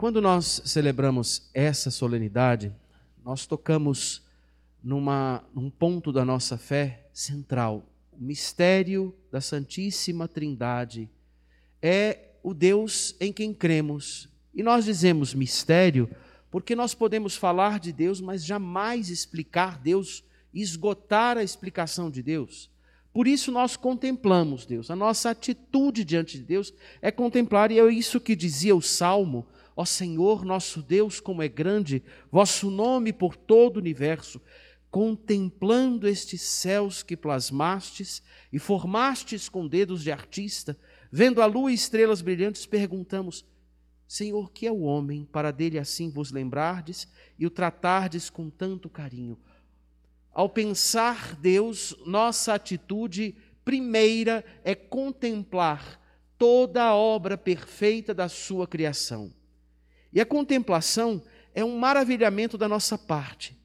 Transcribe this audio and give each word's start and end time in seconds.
Quando 0.00 0.22
nós 0.22 0.62
celebramos 0.64 1.50
essa 1.52 1.90
solenidade, 1.90 2.74
nós 3.22 3.44
tocamos 3.44 4.22
numa, 4.82 5.44
num 5.54 5.68
ponto 5.68 6.10
da 6.10 6.24
nossa 6.24 6.56
fé 6.56 7.06
central. 7.12 7.84
O 8.10 8.18
mistério 8.18 9.14
da 9.30 9.42
Santíssima 9.42 10.26
Trindade 10.26 11.06
é 11.82 12.30
o 12.42 12.54
Deus 12.54 13.14
em 13.20 13.30
quem 13.30 13.52
cremos. 13.52 14.26
E 14.54 14.62
nós 14.62 14.86
dizemos 14.86 15.34
mistério 15.34 16.08
porque 16.50 16.74
nós 16.74 16.94
podemos 16.94 17.36
falar 17.36 17.78
de 17.78 17.92
Deus, 17.92 18.22
mas 18.22 18.42
jamais 18.42 19.10
explicar 19.10 19.78
Deus, 19.78 20.24
esgotar 20.54 21.36
a 21.36 21.42
explicação 21.42 22.10
de 22.10 22.22
Deus. 22.22 22.70
Por 23.12 23.28
isso 23.28 23.52
nós 23.52 23.76
contemplamos 23.76 24.64
Deus. 24.64 24.90
A 24.90 24.96
nossa 24.96 25.28
atitude 25.28 26.06
diante 26.06 26.38
de 26.38 26.44
Deus 26.44 26.72
é 27.02 27.10
contemplar, 27.10 27.70
e 27.70 27.78
é 27.78 27.86
isso 27.92 28.18
que 28.18 28.34
dizia 28.34 28.74
o 28.74 28.80
Salmo 28.80 29.46
Ó 29.80 29.84
Senhor, 29.86 30.44
nosso 30.44 30.82
Deus, 30.82 31.20
como 31.20 31.42
é 31.42 31.48
grande, 31.48 32.02
vosso 32.30 32.70
nome 32.70 33.14
por 33.14 33.34
todo 33.34 33.78
o 33.78 33.80
universo, 33.80 34.38
contemplando 34.90 36.06
estes 36.06 36.42
céus 36.42 37.02
que 37.02 37.16
plasmastes 37.16 38.22
e 38.52 38.58
formastes 38.58 39.48
com 39.48 39.66
dedos 39.66 40.02
de 40.02 40.12
artista, 40.12 40.78
vendo 41.10 41.40
a 41.40 41.46
lua 41.46 41.70
e 41.70 41.74
estrelas 41.74 42.20
brilhantes, 42.20 42.66
perguntamos: 42.66 43.42
Senhor, 44.06 44.52
que 44.52 44.66
é 44.66 44.70
o 44.70 44.82
homem 44.82 45.24
para 45.24 45.50
dele 45.50 45.78
assim 45.78 46.10
vos 46.10 46.30
lembrardes 46.30 47.08
e 47.38 47.46
o 47.46 47.50
tratardes 47.50 48.28
com 48.28 48.50
tanto 48.50 48.86
carinho? 48.90 49.38
Ao 50.30 50.46
pensar 50.46 51.34
Deus, 51.36 51.96
nossa 52.04 52.52
atitude 52.52 53.34
primeira 53.64 54.44
é 54.62 54.74
contemplar 54.74 55.98
toda 56.36 56.84
a 56.84 56.94
obra 56.94 57.38
perfeita 57.38 58.12
da 58.12 58.28
sua 58.28 58.66
criação. 58.66 59.39
E 60.12 60.20
a 60.20 60.26
contemplação 60.26 61.22
é 61.54 61.64
um 61.64 61.78
maravilhamento 61.78 62.58
da 62.58 62.68
nossa 62.68 62.98
parte. 62.98 63.56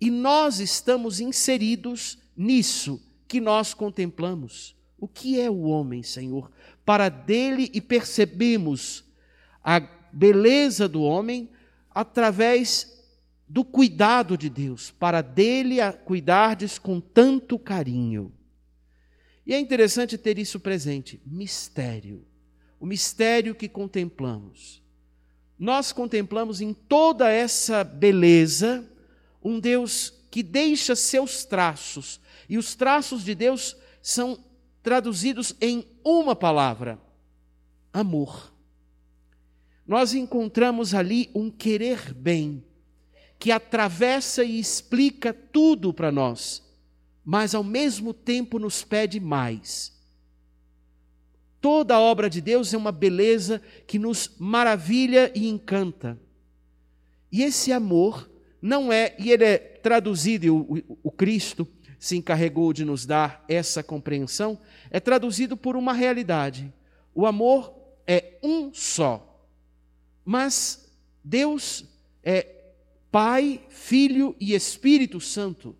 E 0.00 0.10
nós 0.10 0.60
estamos 0.60 1.20
inseridos 1.20 2.18
nisso 2.36 3.00
que 3.28 3.40
nós 3.40 3.74
contemplamos. 3.74 4.76
O 4.98 5.06
que 5.06 5.40
é 5.40 5.50
o 5.50 5.62
homem, 5.62 6.02
Senhor? 6.02 6.50
Para 6.84 7.08
dele 7.08 7.70
e 7.72 7.80
percebemos 7.80 9.04
a 9.62 9.80
beleza 10.12 10.88
do 10.88 11.02
homem 11.02 11.48
através 11.90 12.98
do 13.48 13.64
cuidado 13.64 14.38
de 14.38 14.48
Deus, 14.48 14.90
para 14.92 15.22
dele 15.22 15.80
a 15.80 15.92
cuidardes 15.92 16.78
com 16.78 17.00
tanto 17.00 17.58
carinho. 17.58 18.32
E 19.44 19.52
é 19.52 19.58
interessante 19.58 20.16
ter 20.16 20.38
isso 20.38 20.60
presente, 20.60 21.20
mistério. 21.26 22.24
O 22.78 22.86
mistério 22.86 23.54
que 23.54 23.68
contemplamos 23.68 24.80
nós 25.60 25.92
contemplamos 25.92 26.62
em 26.62 26.72
toda 26.72 27.30
essa 27.30 27.84
beleza 27.84 28.82
um 29.44 29.60
Deus 29.60 30.10
que 30.30 30.42
deixa 30.42 30.96
seus 30.96 31.44
traços, 31.44 32.18
e 32.48 32.56
os 32.56 32.74
traços 32.74 33.22
de 33.22 33.34
Deus 33.34 33.76
são 34.00 34.42
traduzidos 34.82 35.54
em 35.60 35.86
uma 36.02 36.34
palavra: 36.34 36.98
amor. 37.92 38.50
Nós 39.86 40.14
encontramos 40.14 40.94
ali 40.94 41.28
um 41.34 41.50
querer 41.50 42.14
bem, 42.14 42.64
que 43.38 43.52
atravessa 43.52 44.42
e 44.42 44.58
explica 44.58 45.34
tudo 45.34 45.92
para 45.92 46.10
nós, 46.10 46.62
mas 47.22 47.54
ao 47.54 47.64
mesmo 47.64 48.14
tempo 48.14 48.58
nos 48.58 48.82
pede 48.82 49.20
mais. 49.20 49.99
Toda 51.60 51.94
a 51.94 52.00
obra 52.00 52.30
de 52.30 52.40
Deus 52.40 52.72
é 52.72 52.76
uma 52.76 52.92
beleza 52.92 53.60
que 53.86 53.98
nos 53.98 54.32
maravilha 54.38 55.30
e 55.34 55.48
encanta. 55.48 56.18
E 57.30 57.42
esse 57.42 57.70
amor 57.72 58.30
não 58.60 58.92
é, 58.92 59.14
e 59.18 59.30
ele 59.30 59.44
é 59.44 59.58
traduzido, 59.58 60.46
e 60.46 60.50
o, 60.50 60.84
o 61.02 61.10
Cristo 61.10 61.66
se 61.98 62.16
encarregou 62.16 62.72
de 62.72 62.84
nos 62.84 63.04
dar 63.04 63.44
essa 63.46 63.82
compreensão, 63.82 64.58
é 64.90 64.98
traduzido 64.98 65.56
por 65.56 65.76
uma 65.76 65.92
realidade. 65.92 66.72
O 67.14 67.26
amor 67.26 67.74
é 68.06 68.38
um 68.42 68.72
só. 68.72 69.46
Mas 70.24 70.90
Deus 71.22 71.84
é 72.22 72.46
Pai, 73.10 73.60
Filho 73.68 74.34
e 74.40 74.54
Espírito 74.54 75.20
Santo. 75.20 75.76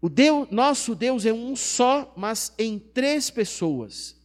O 0.00 0.08
Deus, 0.08 0.48
nosso 0.50 0.94
Deus 0.94 1.24
é 1.24 1.32
um 1.32 1.56
só, 1.56 2.12
mas 2.16 2.52
em 2.58 2.78
três 2.78 3.30
pessoas. 3.30 4.20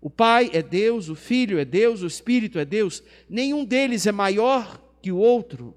O 0.00 0.10
Pai 0.10 0.50
é 0.52 0.62
Deus, 0.62 1.08
o 1.08 1.14
Filho 1.14 1.58
é 1.58 1.64
Deus, 1.64 2.02
o 2.02 2.06
Espírito 2.06 2.58
é 2.58 2.64
Deus. 2.64 3.02
Nenhum 3.28 3.64
deles 3.64 4.06
é 4.06 4.12
maior 4.12 4.80
que 5.02 5.10
o 5.10 5.18
outro. 5.18 5.74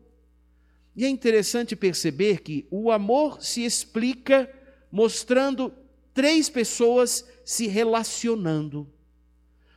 E 0.96 1.06
é 1.06 1.10
interessante 1.10 1.76
perceber 1.76 2.42
que 2.42 2.68
o 2.70 2.92
amor 2.92 3.42
se 3.42 3.64
explica 3.64 4.54
mostrando 4.92 5.74
três 6.14 6.50
pessoas 6.50 7.26
se 7.46 7.68
relacionando. 7.68 8.88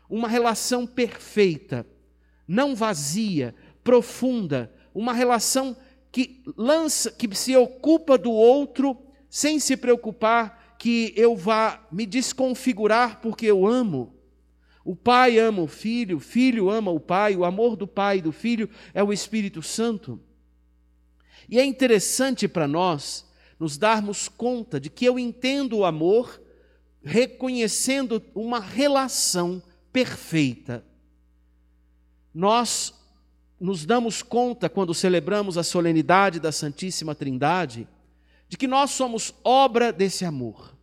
Uma 0.08 0.28
relação 0.28 0.86
perfeita, 0.86 1.86
não 2.46 2.74
vazia, 2.74 3.54
profunda, 3.84 4.72
uma 4.94 5.12
relação 5.12 5.76
que 6.10 6.42
lança, 6.56 7.10
que 7.10 7.34
se 7.34 7.56
ocupa 7.56 8.18
do 8.18 8.30
outro 8.30 8.98
sem 9.30 9.58
se 9.58 9.76
preocupar 9.76 10.76
que 10.78 11.14
eu 11.16 11.34
vá 11.36 11.86
me 11.90 12.04
desconfigurar 12.04 13.20
porque 13.20 13.46
eu 13.46 13.66
amo. 13.66 14.12
O 14.84 14.96
pai 14.96 15.38
ama 15.38 15.62
o 15.62 15.66
filho, 15.66 16.16
o 16.16 16.20
filho 16.20 16.68
ama 16.68 16.90
o 16.90 16.98
pai, 16.98 17.36
o 17.36 17.44
amor 17.44 17.76
do 17.76 17.86
pai 17.86 18.18
e 18.18 18.22
do 18.22 18.32
filho 18.32 18.68
é 18.92 19.02
o 19.02 19.12
Espírito 19.12 19.62
Santo. 19.62 20.20
E 21.48 21.58
é 21.58 21.64
interessante 21.64 22.48
para 22.48 22.66
nós 22.66 23.30
nos 23.58 23.78
darmos 23.78 24.28
conta 24.28 24.80
de 24.80 24.90
que 24.90 25.04
eu 25.04 25.18
entendo 25.18 25.78
o 25.78 25.84
amor 25.84 26.40
reconhecendo 27.04 28.22
uma 28.34 28.58
relação 28.58 29.62
perfeita. 29.92 30.84
Nós 32.34 32.94
nos 33.60 33.86
damos 33.86 34.22
conta, 34.22 34.68
quando 34.68 34.92
celebramos 34.92 35.56
a 35.56 35.62
solenidade 35.62 36.40
da 36.40 36.50
Santíssima 36.50 37.14
Trindade, 37.14 37.86
de 38.48 38.56
que 38.56 38.66
nós 38.66 38.90
somos 38.90 39.32
obra 39.44 39.92
desse 39.92 40.24
amor, 40.24 40.76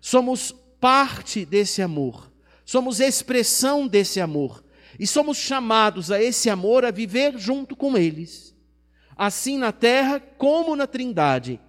somos 0.00 0.52
parte 0.80 1.44
desse 1.44 1.82
amor 1.82 2.31
somos 2.64 3.00
expressão 3.00 3.86
desse 3.86 4.20
amor 4.20 4.64
e 4.98 5.06
somos 5.06 5.36
chamados 5.36 6.10
a 6.10 6.22
esse 6.22 6.50
amor 6.50 6.84
a 6.84 6.90
viver 6.90 7.38
junto 7.38 7.74
com 7.74 7.96
eles, 7.96 8.54
assim 9.16 9.58
na 9.58 9.72
terra 9.72 10.20
como 10.20 10.76
na 10.76 10.86
Trindade, 10.86 11.60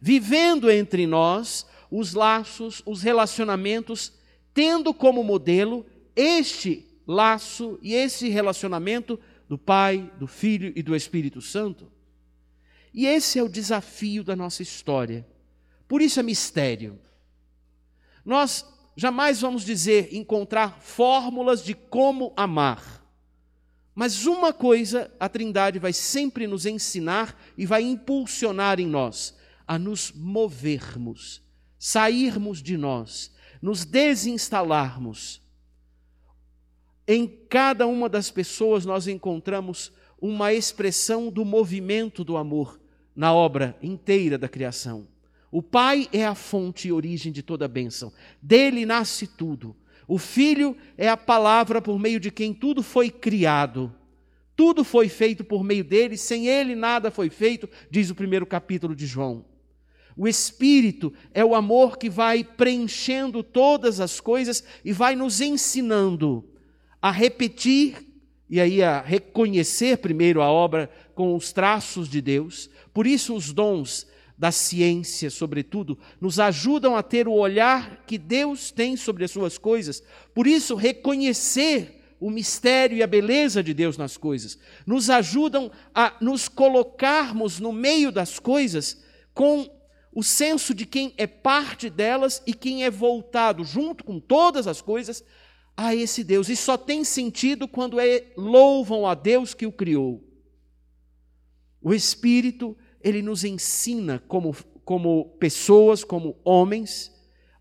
vivendo 0.00 0.70
entre 0.70 1.06
nós 1.06 1.66
os 1.90 2.14
laços, 2.14 2.82
os 2.84 3.02
relacionamentos, 3.02 4.12
tendo 4.52 4.92
como 4.92 5.22
modelo 5.22 5.86
este 6.16 6.86
laço 7.06 7.78
e 7.82 7.94
esse 7.94 8.28
relacionamento 8.28 9.18
do 9.48 9.58
Pai, 9.58 10.10
do 10.18 10.26
Filho 10.26 10.72
e 10.74 10.82
do 10.82 10.96
Espírito 10.96 11.40
Santo. 11.40 11.90
E 12.92 13.06
esse 13.06 13.38
é 13.38 13.42
o 13.42 13.48
desafio 13.48 14.22
da 14.22 14.36
nossa 14.36 14.62
história. 14.62 15.26
Por 15.86 16.00
isso 16.00 16.20
é 16.20 16.22
mistério. 16.22 16.98
Nós 18.24 18.64
jamais 18.96 19.40
vamos 19.40 19.64
dizer 19.64 20.14
encontrar 20.14 20.78
fórmulas 20.80 21.64
de 21.64 21.74
como 21.74 22.32
amar. 22.36 23.02
Mas 23.94 24.26
uma 24.26 24.52
coisa 24.52 25.10
a 25.20 25.28
Trindade 25.28 25.78
vai 25.78 25.92
sempre 25.92 26.46
nos 26.46 26.66
ensinar 26.66 27.40
e 27.56 27.64
vai 27.64 27.82
impulsionar 27.82 28.80
em 28.80 28.86
nós: 28.86 29.36
a 29.66 29.78
nos 29.78 30.12
movermos, 30.12 31.42
sairmos 31.78 32.62
de 32.62 32.76
nós, 32.76 33.32
nos 33.62 33.84
desinstalarmos. 33.84 35.40
Em 37.06 37.26
cada 37.26 37.86
uma 37.86 38.08
das 38.08 38.30
pessoas 38.30 38.84
nós 38.84 39.06
encontramos 39.06 39.92
uma 40.20 40.52
expressão 40.52 41.30
do 41.30 41.44
movimento 41.44 42.24
do 42.24 42.36
amor 42.36 42.80
na 43.14 43.32
obra 43.32 43.76
inteira 43.82 44.38
da 44.38 44.48
criação. 44.48 45.06
O 45.54 45.62
Pai 45.62 46.08
é 46.12 46.26
a 46.26 46.34
fonte 46.34 46.88
e 46.88 46.92
origem 46.92 47.30
de 47.30 47.40
toda 47.40 47.68
bênção. 47.68 48.12
Dele 48.42 48.84
nasce 48.84 49.24
tudo. 49.24 49.76
O 50.08 50.18
Filho 50.18 50.76
é 50.98 51.08
a 51.08 51.16
palavra 51.16 51.80
por 51.80 51.96
meio 51.96 52.18
de 52.18 52.28
quem 52.32 52.52
tudo 52.52 52.82
foi 52.82 53.08
criado. 53.08 53.94
Tudo 54.56 54.82
foi 54.82 55.08
feito 55.08 55.44
por 55.44 55.62
meio 55.62 55.84
dele, 55.84 56.16
sem 56.16 56.48
ele 56.48 56.74
nada 56.74 57.08
foi 57.08 57.30
feito, 57.30 57.70
diz 57.88 58.10
o 58.10 58.16
primeiro 58.16 58.44
capítulo 58.44 58.96
de 58.96 59.06
João. 59.06 59.44
O 60.16 60.26
Espírito 60.26 61.12
é 61.32 61.44
o 61.44 61.54
amor 61.54 61.98
que 61.98 62.10
vai 62.10 62.42
preenchendo 62.42 63.40
todas 63.44 64.00
as 64.00 64.18
coisas 64.18 64.64
e 64.84 64.92
vai 64.92 65.14
nos 65.14 65.40
ensinando 65.40 66.44
a 67.00 67.12
repetir 67.12 68.04
e 68.50 68.60
aí 68.60 68.82
a 68.82 69.00
reconhecer 69.00 69.98
primeiro 69.98 70.42
a 70.42 70.50
obra 70.50 70.90
com 71.14 71.32
os 71.36 71.52
traços 71.52 72.08
de 72.08 72.20
Deus. 72.20 72.68
Por 72.92 73.06
isso, 73.06 73.36
os 73.36 73.52
dons 73.52 74.12
da 74.36 74.50
ciência, 74.50 75.30
sobretudo, 75.30 75.98
nos 76.20 76.40
ajudam 76.40 76.96
a 76.96 77.02
ter 77.02 77.28
o 77.28 77.32
olhar 77.32 78.04
que 78.06 78.18
Deus 78.18 78.70
tem 78.70 78.96
sobre 78.96 79.24
as 79.24 79.30
suas 79.30 79.58
coisas. 79.58 80.02
Por 80.34 80.46
isso, 80.46 80.74
reconhecer 80.74 82.00
o 82.20 82.30
mistério 82.30 82.96
e 82.96 83.02
a 83.02 83.06
beleza 83.06 83.62
de 83.62 83.74
Deus 83.74 83.98
nas 83.98 84.16
coisas, 84.16 84.58
nos 84.86 85.10
ajudam 85.10 85.70
a 85.94 86.16
nos 86.20 86.48
colocarmos 86.48 87.60
no 87.60 87.72
meio 87.72 88.10
das 88.10 88.38
coisas 88.38 89.02
com 89.34 89.68
o 90.12 90.22
senso 90.22 90.72
de 90.72 90.86
quem 90.86 91.12
é 91.16 91.26
parte 91.26 91.90
delas 91.90 92.42
e 92.46 92.54
quem 92.54 92.84
é 92.84 92.90
voltado, 92.90 93.64
junto 93.64 94.04
com 94.04 94.20
todas 94.20 94.66
as 94.66 94.80
coisas, 94.80 95.24
a 95.76 95.94
esse 95.94 96.22
Deus. 96.22 96.48
E 96.48 96.56
só 96.56 96.76
tem 96.76 97.04
sentido 97.04 97.66
quando 97.66 98.00
é, 98.00 98.32
louvam 98.36 99.06
a 99.06 99.14
Deus 99.14 99.52
que 99.52 99.66
o 99.66 99.72
criou. 99.72 100.24
O 101.82 101.92
Espírito, 101.92 102.76
ele 103.04 103.20
nos 103.20 103.44
ensina 103.44 104.18
como, 104.26 104.56
como 104.82 105.36
pessoas, 105.38 106.02
como 106.02 106.40
homens, 106.42 107.12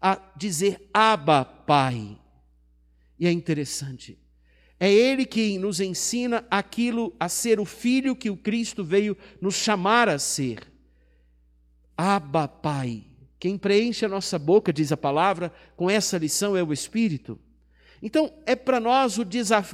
a 0.01 0.17
dizer 0.37 0.89
Abba, 0.93 1.43
Pai. 1.43 2.17
E 3.19 3.27
é 3.27 3.31
interessante. 3.31 4.17
É 4.79 4.91
Ele 4.91 5.25
que 5.25 5.57
nos 5.57 5.79
ensina 5.79 6.45
aquilo 6.49 7.15
a 7.19 7.29
ser 7.29 7.59
o 7.59 7.65
Filho 7.65 8.15
que 8.15 8.29
o 8.29 8.37
Cristo 8.37 8.83
veio 8.83 9.17
nos 9.39 9.55
chamar 9.55 10.09
a 10.09 10.17
ser. 10.17 10.67
Abba, 11.95 12.47
Pai. 12.47 13.03
Quem 13.39 13.57
preenche 13.57 14.05
a 14.05 14.09
nossa 14.09 14.39
boca, 14.39 14.71
diz 14.71 14.91
a 14.91 14.97
palavra, 14.97 15.53
com 15.75 15.89
essa 15.89 16.17
lição 16.17 16.55
é 16.55 16.63
o 16.63 16.73
Espírito. 16.73 17.37
Então, 18.01 18.33
é 18.45 18.55
para 18.55 18.79
nós 18.79 19.17
o, 19.17 19.25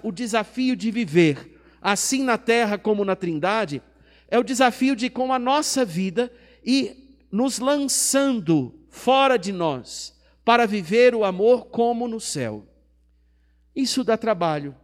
o 0.04 0.12
desafio 0.12 0.75
de 0.75 0.92
viver, 0.92 1.60
assim 1.81 2.24
na 2.24 2.38
terra 2.38 2.77
como 2.77 3.06
na 3.06 3.15
Trindade, 3.15 3.81
é 4.30 4.38
o 4.38 4.44
desafio 4.44 4.96
de, 4.96 5.10
com 5.10 5.34
a 5.34 5.40
nossa 5.40 5.84
vida, 5.84 6.31
e 6.64 7.18
nos 7.31 7.60
lançando 7.60 8.74
fora 8.90 9.38
de 9.38 9.52
nós, 9.52 10.18
para 10.46 10.66
viver 10.66 11.16
o 11.16 11.24
amor 11.24 11.66
como 11.68 12.08
no 12.08 12.20
céu. 12.20 12.68
Isso 13.76 14.04
dá 14.04 14.18
trabalho, 14.18 14.76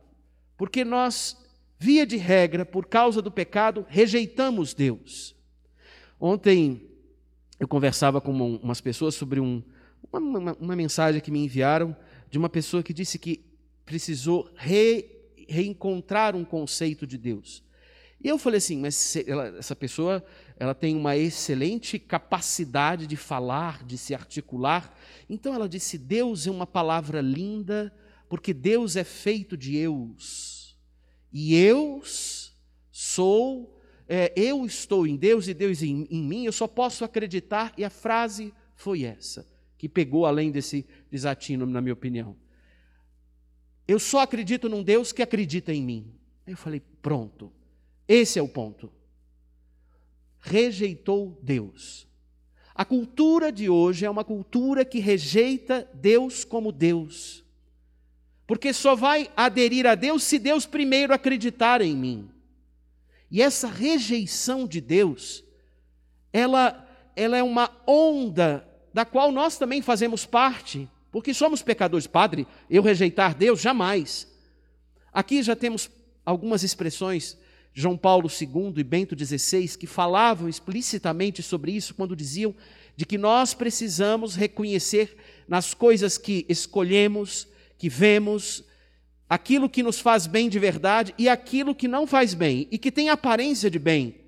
porque 0.57 0.83
nós, 0.85 1.37
via 1.77 2.05
de 2.05 2.17
regra, 2.17 2.65
por 2.65 2.87
causa 2.87 3.21
do 3.21 3.31
pecado, 3.31 3.85
rejeitamos 3.89 4.73
Deus. 4.73 5.35
Ontem, 6.19 6.89
eu 7.59 7.67
conversava 7.67 8.21
com 8.21 8.31
umas 8.31 8.81
pessoas 8.81 9.15
sobre 9.15 9.39
um, 9.39 9.61
uma, 10.11 10.19
uma, 10.19 10.53
uma, 10.53 10.75
mensagem 10.75 11.21
que 11.21 11.31
me 11.31 11.43
enviaram 11.43 11.95
de 12.29 12.37
uma 12.37 12.49
pessoa 12.49 12.83
que 12.83 12.93
disse 12.93 13.17
que 13.17 13.43
precisou 13.85 14.49
re, 14.55 15.05
reencontrar 15.47 16.35
um 16.35 16.45
conceito 16.45 17.05
de 17.05 17.17
Deus. 17.17 17.64
E 18.25 18.27
eu 18.27 18.39
falei 18.39 18.57
assim, 18.57 18.79
mas 18.79 19.15
ela, 19.27 19.55
essa 19.59 19.75
pessoa 19.75 20.25
ela 20.57 20.73
tem 20.73 20.95
uma 20.95 21.15
excelente 21.15 21.99
capacidade 21.99 23.05
de 23.05 23.15
falar, 23.15 23.85
de 23.85 23.99
se 23.99 24.15
articular. 24.15 24.97
Então 25.29 25.53
ela 25.53 25.69
disse: 25.69 25.95
Deus 25.95 26.47
é 26.47 26.49
uma 26.49 26.65
palavra 26.65 27.21
linda, 27.21 27.95
porque 28.27 28.51
Deus 28.51 28.95
é 28.95 29.03
feito 29.03 29.55
de 29.55 29.77
eus. 29.77 30.75
E 31.31 31.53
eus 31.53 32.57
sou 32.91 33.79
é, 34.09 34.33
eu 34.35 34.65
estou 34.65 35.05
em 35.05 35.15
Deus 35.15 35.47
e 35.47 35.53
Deus 35.53 35.83
em, 35.83 36.07
em 36.09 36.23
mim, 36.23 36.45
eu 36.45 36.51
só 36.51 36.67
posso 36.67 37.05
acreditar, 37.05 37.75
e 37.77 37.83
a 37.83 37.91
frase 37.91 38.51
foi 38.73 39.03
essa, 39.03 39.47
que 39.77 39.87
pegou 39.87 40.25
além 40.25 40.49
desse 40.49 40.83
desatino, 41.11 41.67
na 41.67 41.79
minha 41.79 41.93
opinião. 41.93 42.35
Eu 43.87 43.99
só 43.99 44.21
acredito 44.21 44.67
num 44.67 44.81
Deus 44.81 45.11
que 45.11 45.21
acredita 45.21 45.71
em 45.71 45.83
mim. 45.83 46.11
Aí 46.47 46.53
eu 46.53 46.57
falei, 46.57 46.81
pronto, 47.03 47.53
esse 48.07 48.39
é 48.39 48.41
o 48.41 48.47
ponto. 48.47 48.91
Rejeitou 50.39 51.39
Deus. 51.41 52.07
A 52.73 52.83
cultura 52.83 53.51
de 53.51 53.69
hoje 53.69 54.05
é 54.05 54.09
uma 54.09 54.23
cultura 54.23 54.83
que 54.83 54.99
rejeita 54.99 55.89
Deus 55.93 56.43
como 56.43 56.71
Deus. 56.71 57.43
Porque 58.45 58.73
só 58.73 58.95
vai 58.95 59.31
aderir 59.35 59.87
a 59.87 59.95
Deus 59.95 60.23
se 60.23 60.37
Deus 60.37 60.65
primeiro 60.65 61.13
acreditar 61.13 61.81
em 61.81 61.95
mim. 61.95 62.29
E 63.31 63.41
essa 63.41 63.67
rejeição 63.67 64.67
de 64.67 64.79
Deus, 64.79 65.43
ela, 66.31 66.87
ela 67.15 67.37
é 67.37 67.43
uma 67.43 67.71
onda 67.87 68.67
da 68.93 69.03
qual 69.03 69.31
nós 69.31 69.57
também 69.57 69.81
fazemos 69.81 70.25
parte, 70.25 70.87
porque 71.11 71.33
somos 71.33 71.61
pecadores. 71.61 72.07
Padre, 72.07 72.45
eu 72.69 72.83
rejeitar 72.83 73.35
Deus? 73.35 73.59
Jamais. 73.61 74.27
Aqui 75.11 75.41
já 75.41 75.55
temos 75.55 75.89
algumas 76.25 76.61
expressões, 76.61 77.37
João 77.77 77.97
Paulo 77.97 78.29
II 78.29 78.73
e 78.77 78.83
Bento 78.85 79.17
XVI, 79.17 79.67
que 79.77 79.85
falavam 79.85 80.47
explicitamente 80.47 81.43
sobre 81.43 81.73
isso 81.73 81.93
quando 81.93 82.15
diziam 82.15 82.55
de 82.95 83.05
que 83.05 83.17
nós 83.17 83.53
precisamos 83.53 84.33
reconhecer 84.33 85.17
nas 85.45 85.73
coisas 85.73 86.17
que 86.17 86.45
escolhemos, 86.47 87.45
que 87.77 87.89
vemos, 87.89 88.63
aquilo 89.29 89.69
que 89.69 89.83
nos 89.83 89.99
faz 89.99 90.25
bem 90.25 90.47
de 90.47 90.57
verdade 90.57 91.13
e 91.17 91.27
aquilo 91.27 91.75
que 91.75 91.85
não 91.85 92.07
faz 92.07 92.33
bem 92.33 92.65
e 92.71 92.77
que 92.77 92.89
tem 92.89 93.09
aparência 93.09 93.69
de 93.69 93.77
bem, 93.77 94.21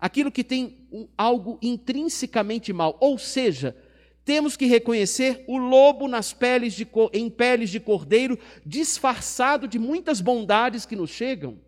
aquilo 0.00 0.32
que 0.32 0.42
tem 0.42 0.88
algo 1.18 1.58
intrinsecamente 1.60 2.72
mal. 2.72 2.96
Ou 3.02 3.18
seja, 3.18 3.76
temos 4.24 4.56
que 4.56 4.64
reconhecer 4.64 5.44
o 5.46 5.58
lobo 5.58 6.08
nas 6.08 6.32
peles 6.32 6.72
de, 6.72 6.88
em 7.12 7.28
peles 7.28 7.68
de 7.68 7.80
cordeiro, 7.80 8.38
disfarçado 8.64 9.68
de 9.68 9.78
muitas 9.78 10.22
bondades 10.22 10.86
que 10.86 10.96
nos 10.96 11.10
chegam. 11.10 11.67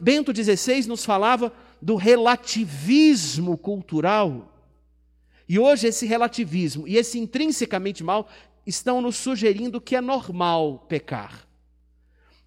Bento 0.00 0.32
XVI 0.34 0.86
nos 0.86 1.04
falava 1.04 1.52
do 1.80 1.96
relativismo 1.96 3.58
cultural. 3.58 4.50
E 5.48 5.58
hoje 5.58 5.86
esse 5.86 6.06
relativismo 6.06 6.88
e 6.88 6.96
esse 6.96 7.18
intrinsecamente 7.18 8.02
mal 8.02 8.28
estão 8.66 9.00
nos 9.00 9.16
sugerindo 9.16 9.80
que 9.80 9.94
é 9.94 10.00
normal 10.00 10.86
pecar. 10.88 11.46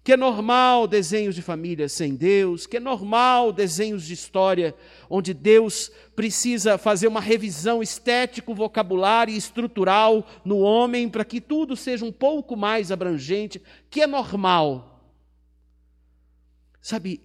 Que 0.02 0.14
é 0.14 0.16
normal 0.16 0.88
desenhos 0.88 1.34
de 1.34 1.42
família 1.42 1.88
sem 1.88 2.14
Deus, 2.14 2.66
que 2.66 2.78
é 2.78 2.80
normal 2.80 3.52
desenhos 3.52 4.06
de 4.06 4.14
história 4.14 4.74
onde 5.08 5.34
Deus 5.34 5.92
precisa 6.16 6.78
fazer 6.78 7.06
uma 7.06 7.20
revisão 7.20 7.82
estético, 7.82 8.54
vocabulário 8.54 9.34
e 9.34 9.36
estrutural 9.36 10.26
no 10.44 10.58
homem 10.58 11.08
para 11.08 11.24
que 11.24 11.40
tudo 11.40 11.76
seja 11.76 12.04
um 12.04 12.12
pouco 12.12 12.56
mais 12.56 12.90
abrangente, 12.90 13.62
que 13.90 14.00
é 14.00 14.06
normal. 14.06 14.97
Sabe, 16.88 17.20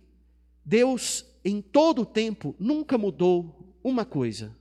Deus 0.65 1.25
em 1.41 1.61
todo 1.61 2.01
o 2.01 2.05
tempo 2.05 2.53
nunca 2.59 2.97
mudou 2.97 3.73
uma 3.81 4.03
coisa. 4.03 4.53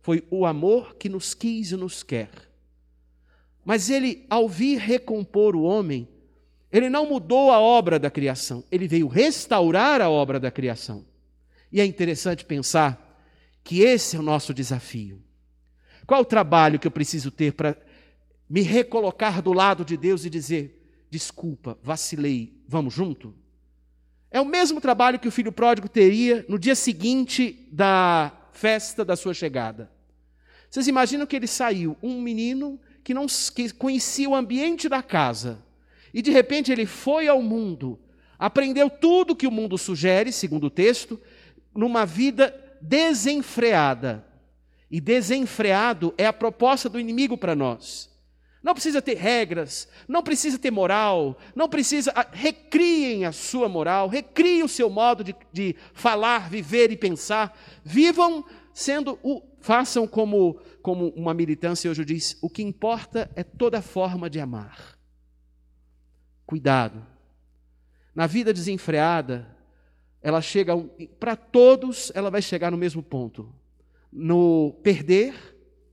Foi 0.00 0.24
o 0.30 0.46
amor 0.46 0.94
que 0.94 1.08
nos 1.08 1.34
quis 1.34 1.72
e 1.72 1.76
nos 1.76 2.04
quer. 2.04 2.30
Mas 3.64 3.90
ele, 3.90 4.24
ao 4.30 4.48
vir 4.48 4.78
recompor 4.78 5.56
o 5.56 5.62
homem, 5.62 6.06
ele 6.70 6.88
não 6.88 7.08
mudou 7.08 7.50
a 7.50 7.58
obra 7.58 7.98
da 7.98 8.12
criação, 8.12 8.62
ele 8.70 8.86
veio 8.86 9.08
restaurar 9.08 10.00
a 10.00 10.08
obra 10.08 10.38
da 10.38 10.52
criação. 10.52 11.04
E 11.72 11.80
é 11.80 11.84
interessante 11.84 12.44
pensar 12.44 13.20
que 13.64 13.80
esse 13.80 14.14
é 14.14 14.20
o 14.20 14.22
nosso 14.22 14.54
desafio. 14.54 15.20
Qual 16.06 16.20
o 16.20 16.24
trabalho 16.24 16.78
que 16.78 16.86
eu 16.86 16.92
preciso 16.92 17.32
ter 17.32 17.54
para 17.54 17.76
me 18.48 18.62
recolocar 18.62 19.42
do 19.42 19.52
lado 19.52 19.84
de 19.84 19.96
Deus 19.96 20.24
e 20.24 20.30
dizer: 20.30 20.80
desculpa, 21.10 21.76
vacilei, 21.82 22.62
vamos 22.68 22.94
junto? 22.94 23.34
É 24.30 24.40
o 24.40 24.44
mesmo 24.44 24.80
trabalho 24.80 25.18
que 25.18 25.28
o 25.28 25.32
filho 25.32 25.50
pródigo 25.50 25.88
teria 25.88 26.44
no 26.48 26.58
dia 26.58 26.74
seguinte 26.74 27.66
da 27.72 28.32
festa 28.52 29.04
da 29.04 29.16
sua 29.16 29.32
chegada. 29.32 29.90
Vocês 30.68 30.86
imaginam 30.86 31.26
que 31.26 31.34
ele 31.34 31.46
saiu, 31.46 31.96
um 32.02 32.20
menino 32.20 32.78
que 33.02 33.14
não 33.14 33.26
que 33.54 33.72
conhecia 33.72 34.28
o 34.28 34.34
ambiente 34.34 34.88
da 34.88 35.02
casa. 35.02 35.58
E 36.12 36.20
de 36.20 36.30
repente 36.30 36.70
ele 36.70 36.84
foi 36.84 37.26
ao 37.26 37.40
mundo, 37.40 37.98
aprendeu 38.38 38.90
tudo 38.90 39.36
que 39.36 39.46
o 39.46 39.50
mundo 39.50 39.78
sugere, 39.78 40.30
segundo 40.30 40.66
o 40.66 40.70
texto, 40.70 41.18
numa 41.74 42.04
vida 42.04 42.54
desenfreada. 42.80 44.26
E 44.90 45.00
desenfreado 45.00 46.14
é 46.18 46.26
a 46.26 46.32
proposta 46.32 46.88
do 46.88 47.00
inimigo 47.00 47.36
para 47.36 47.54
nós. 47.54 48.07
Não 48.62 48.74
precisa 48.74 49.00
ter 49.00 49.14
regras, 49.14 49.88
não 50.08 50.22
precisa 50.22 50.58
ter 50.58 50.70
moral, 50.70 51.38
não 51.54 51.68
precisa. 51.68 52.12
Ah, 52.14 52.26
recriem 52.30 53.24
a 53.24 53.32
sua 53.32 53.68
moral, 53.68 54.08
recriem 54.08 54.62
o 54.62 54.68
seu 54.68 54.90
modo 54.90 55.22
de, 55.22 55.34
de 55.52 55.76
falar, 55.92 56.50
viver 56.50 56.90
e 56.90 56.96
pensar. 56.96 57.56
Vivam 57.84 58.44
sendo 58.74 59.18
o. 59.22 59.42
Façam 59.60 60.06
como 60.06 60.60
como 60.88 61.08
uma 61.10 61.34
militância 61.34 61.90
hoje 61.90 62.02
diz, 62.02 62.38
o 62.40 62.48
que 62.48 62.62
importa 62.62 63.30
é 63.36 63.44
toda 63.44 63.82
forma 63.82 64.30
de 64.30 64.40
amar. 64.40 64.98
Cuidado. 66.46 67.06
Na 68.14 68.26
vida 68.26 68.54
desenfreada, 68.54 69.54
ela 70.22 70.40
chega 70.40 70.74
para 71.20 71.36
todos, 71.36 72.10
ela 72.14 72.30
vai 72.30 72.40
chegar 72.40 72.70
no 72.70 72.78
mesmo 72.78 73.02
ponto. 73.02 73.54
No 74.10 74.78
perder, 74.82 75.34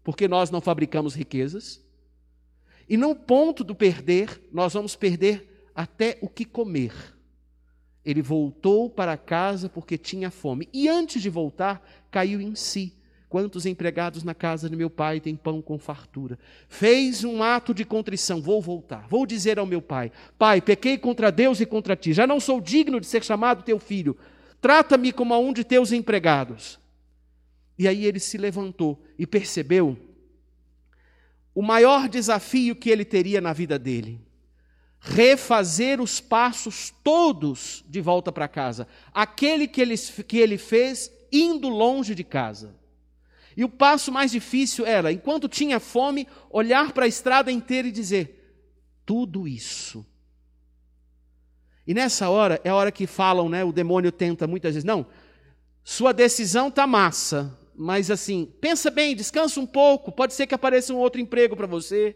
porque 0.02 0.30
nós 0.30 0.50
não 0.50 0.62
fabricamos 0.62 1.14
riquezas, 1.14 1.85
e 2.88 2.98
no 2.98 3.16
ponto 3.16 3.64
do 3.64 3.74
perder, 3.74 4.42
nós 4.52 4.74
vamos 4.74 4.96
perder 4.96 5.70
até 5.74 6.18
o 6.22 6.30
que 6.30 6.46
comer. 6.46 6.94
Ele 8.04 8.22
voltou 8.22 8.90
para 8.90 9.18
casa 9.18 9.68
porque 9.68 9.98
tinha 9.98 10.30
fome, 10.30 10.70
e 10.72 10.88
antes 10.88 11.22
de 11.22 11.30
voltar, 11.30 11.84
caiu 12.12 12.40
em 12.40 12.54
si 12.54 12.96
quantos 13.28 13.66
empregados 13.66 14.24
na 14.24 14.34
casa 14.34 14.70
de 14.70 14.76
meu 14.76 14.90
pai 14.90 15.20
têm 15.20 15.36
pão 15.36 15.62
com 15.62 15.78
fartura. 15.80 16.38
Fez 16.70 17.24
um 17.24 17.44
ato 17.44 17.74
de 17.74 17.84
contrição, 17.84 18.42
vou 18.42 18.62
voltar. 18.62 19.08
Vou 19.10 19.26
dizer 19.26 19.60
ao 19.60 19.66
meu 19.66 19.82
pai: 19.82 20.12
Pai, 20.38 20.62
pequei 20.62 20.98
contra 20.98 21.32
Deus 21.32 21.60
e 21.60 21.66
contra 21.66 21.96
ti. 21.96 22.14
Já 22.14 22.28
não 22.28 22.40
sou 22.40 22.62
digno 22.62 23.00
de 23.00 23.08
ser 23.08 23.24
chamado 23.24 23.64
teu 23.64 23.80
filho. 23.80 24.16
Trata-me 24.62 25.12
como 25.12 25.34
a 25.34 25.40
um 25.40 25.52
de 25.52 25.64
teus 25.64 25.92
empregados. 25.92 26.80
E 27.78 27.88
aí 27.88 28.06
ele 28.06 28.20
se 28.20 28.38
levantou 28.38 29.04
e 29.20 29.28
percebeu 29.28 29.98
o 31.56 31.64
maior 31.64 32.08
desafio 32.08 32.76
que 32.76 32.90
ele 32.90 33.06
teria 33.06 33.42
na 33.42 33.54
vida 33.54 33.80
dele 33.80 34.26
refazer 35.08 36.02
os 36.02 36.20
passos 36.20 36.92
todos 37.04 37.86
de 37.88 38.02
volta 38.02 38.32
para 38.32 38.48
casa. 38.48 38.88
Aquele 39.14 39.68
que 39.68 39.80
ele, 39.80 39.96
que 39.98 40.38
ele 40.38 40.58
fez 40.58 41.12
indo 41.32 41.70
longe 41.70 42.16
de 42.16 42.24
casa. 42.24 42.76
E 43.56 43.64
o 43.64 43.70
passo 43.70 44.12
mais 44.12 44.32
difícil 44.32 44.86
era, 44.86 45.12
enquanto 45.12 45.48
tinha 45.48 45.80
fome, 45.80 46.28
olhar 46.50 46.92
para 46.92 47.06
a 47.06 47.08
estrada 47.08 47.52
inteira 47.52 47.88
e 47.88 47.92
dizer: 47.92 48.58
tudo 49.06 49.48
isso. 49.48 50.06
E 51.88 51.94
nessa 51.94 52.28
hora, 52.30 52.60
é 52.64 52.70
a 52.70 52.76
hora 52.76 52.92
que 52.92 53.06
falam, 53.06 53.48
né? 53.48 53.64
O 53.64 53.72
demônio 53.72 54.12
tenta 54.12 54.48
muitas 54.48 54.74
vezes, 54.74 54.84
não, 54.84 55.06
sua 55.84 56.12
decisão 56.12 56.70
está 56.70 56.88
massa, 56.88 57.56
mas 57.78 58.10
assim, 58.10 58.52
pensa 58.60 58.90
bem, 58.90 59.16
descansa 59.16 59.60
um 59.60 59.66
pouco, 59.66 60.12
pode 60.12 60.34
ser 60.34 60.48
que 60.48 60.56
apareça 60.56 60.94
um 60.94 60.98
outro 60.98 61.20
emprego 61.20 61.56
para 61.56 61.68
você, 61.68 62.16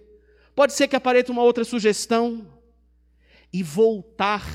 pode 0.55 0.73
ser 0.73 0.87
que 0.87 0.95
apareça 0.95 1.31
uma 1.31 1.43
outra 1.43 1.63
sugestão. 1.63 2.47
E 3.51 3.63
voltar 3.63 4.45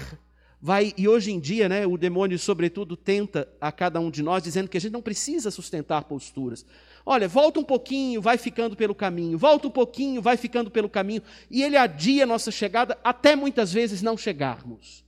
vai 0.60 0.94
e 0.96 1.06
hoje 1.06 1.30
em 1.30 1.38
dia, 1.38 1.68
né, 1.68 1.86
o 1.86 1.98
demônio 1.98 2.38
sobretudo 2.38 2.96
tenta 2.96 3.46
a 3.60 3.70
cada 3.70 4.00
um 4.00 4.10
de 4.10 4.22
nós 4.22 4.42
dizendo 4.42 4.66
que 4.66 4.78
a 4.78 4.80
gente 4.80 4.92
não 4.92 5.02
precisa 5.02 5.50
sustentar 5.50 6.04
posturas. 6.04 6.64
Olha, 7.04 7.28
volta 7.28 7.60
um 7.60 7.64
pouquinho, 7.64 8.22
vai 8.22 8.38
ficando 8.38 8.74
pelo 8.74 8.94
caminho. 8.94 9.36
Volta 9.36 9.68
um 9.68 9.70
pouquinho, 9.70 10.22
vai 10.22 10.38
ficando 10.38 10.70
pelo 10.70 10.88
caminho, 10.88 11.22
e 11.50 11.62
ele 11.62 11.76
adia 11.76 12.24
nossa 12.24 12.50
chegada 12.50 12.98
até 13.04 13.36
muitas 13.36 13.74
vezes 13.74 14.00
não 14.00 14.16
chegarmos. 14.16 15.04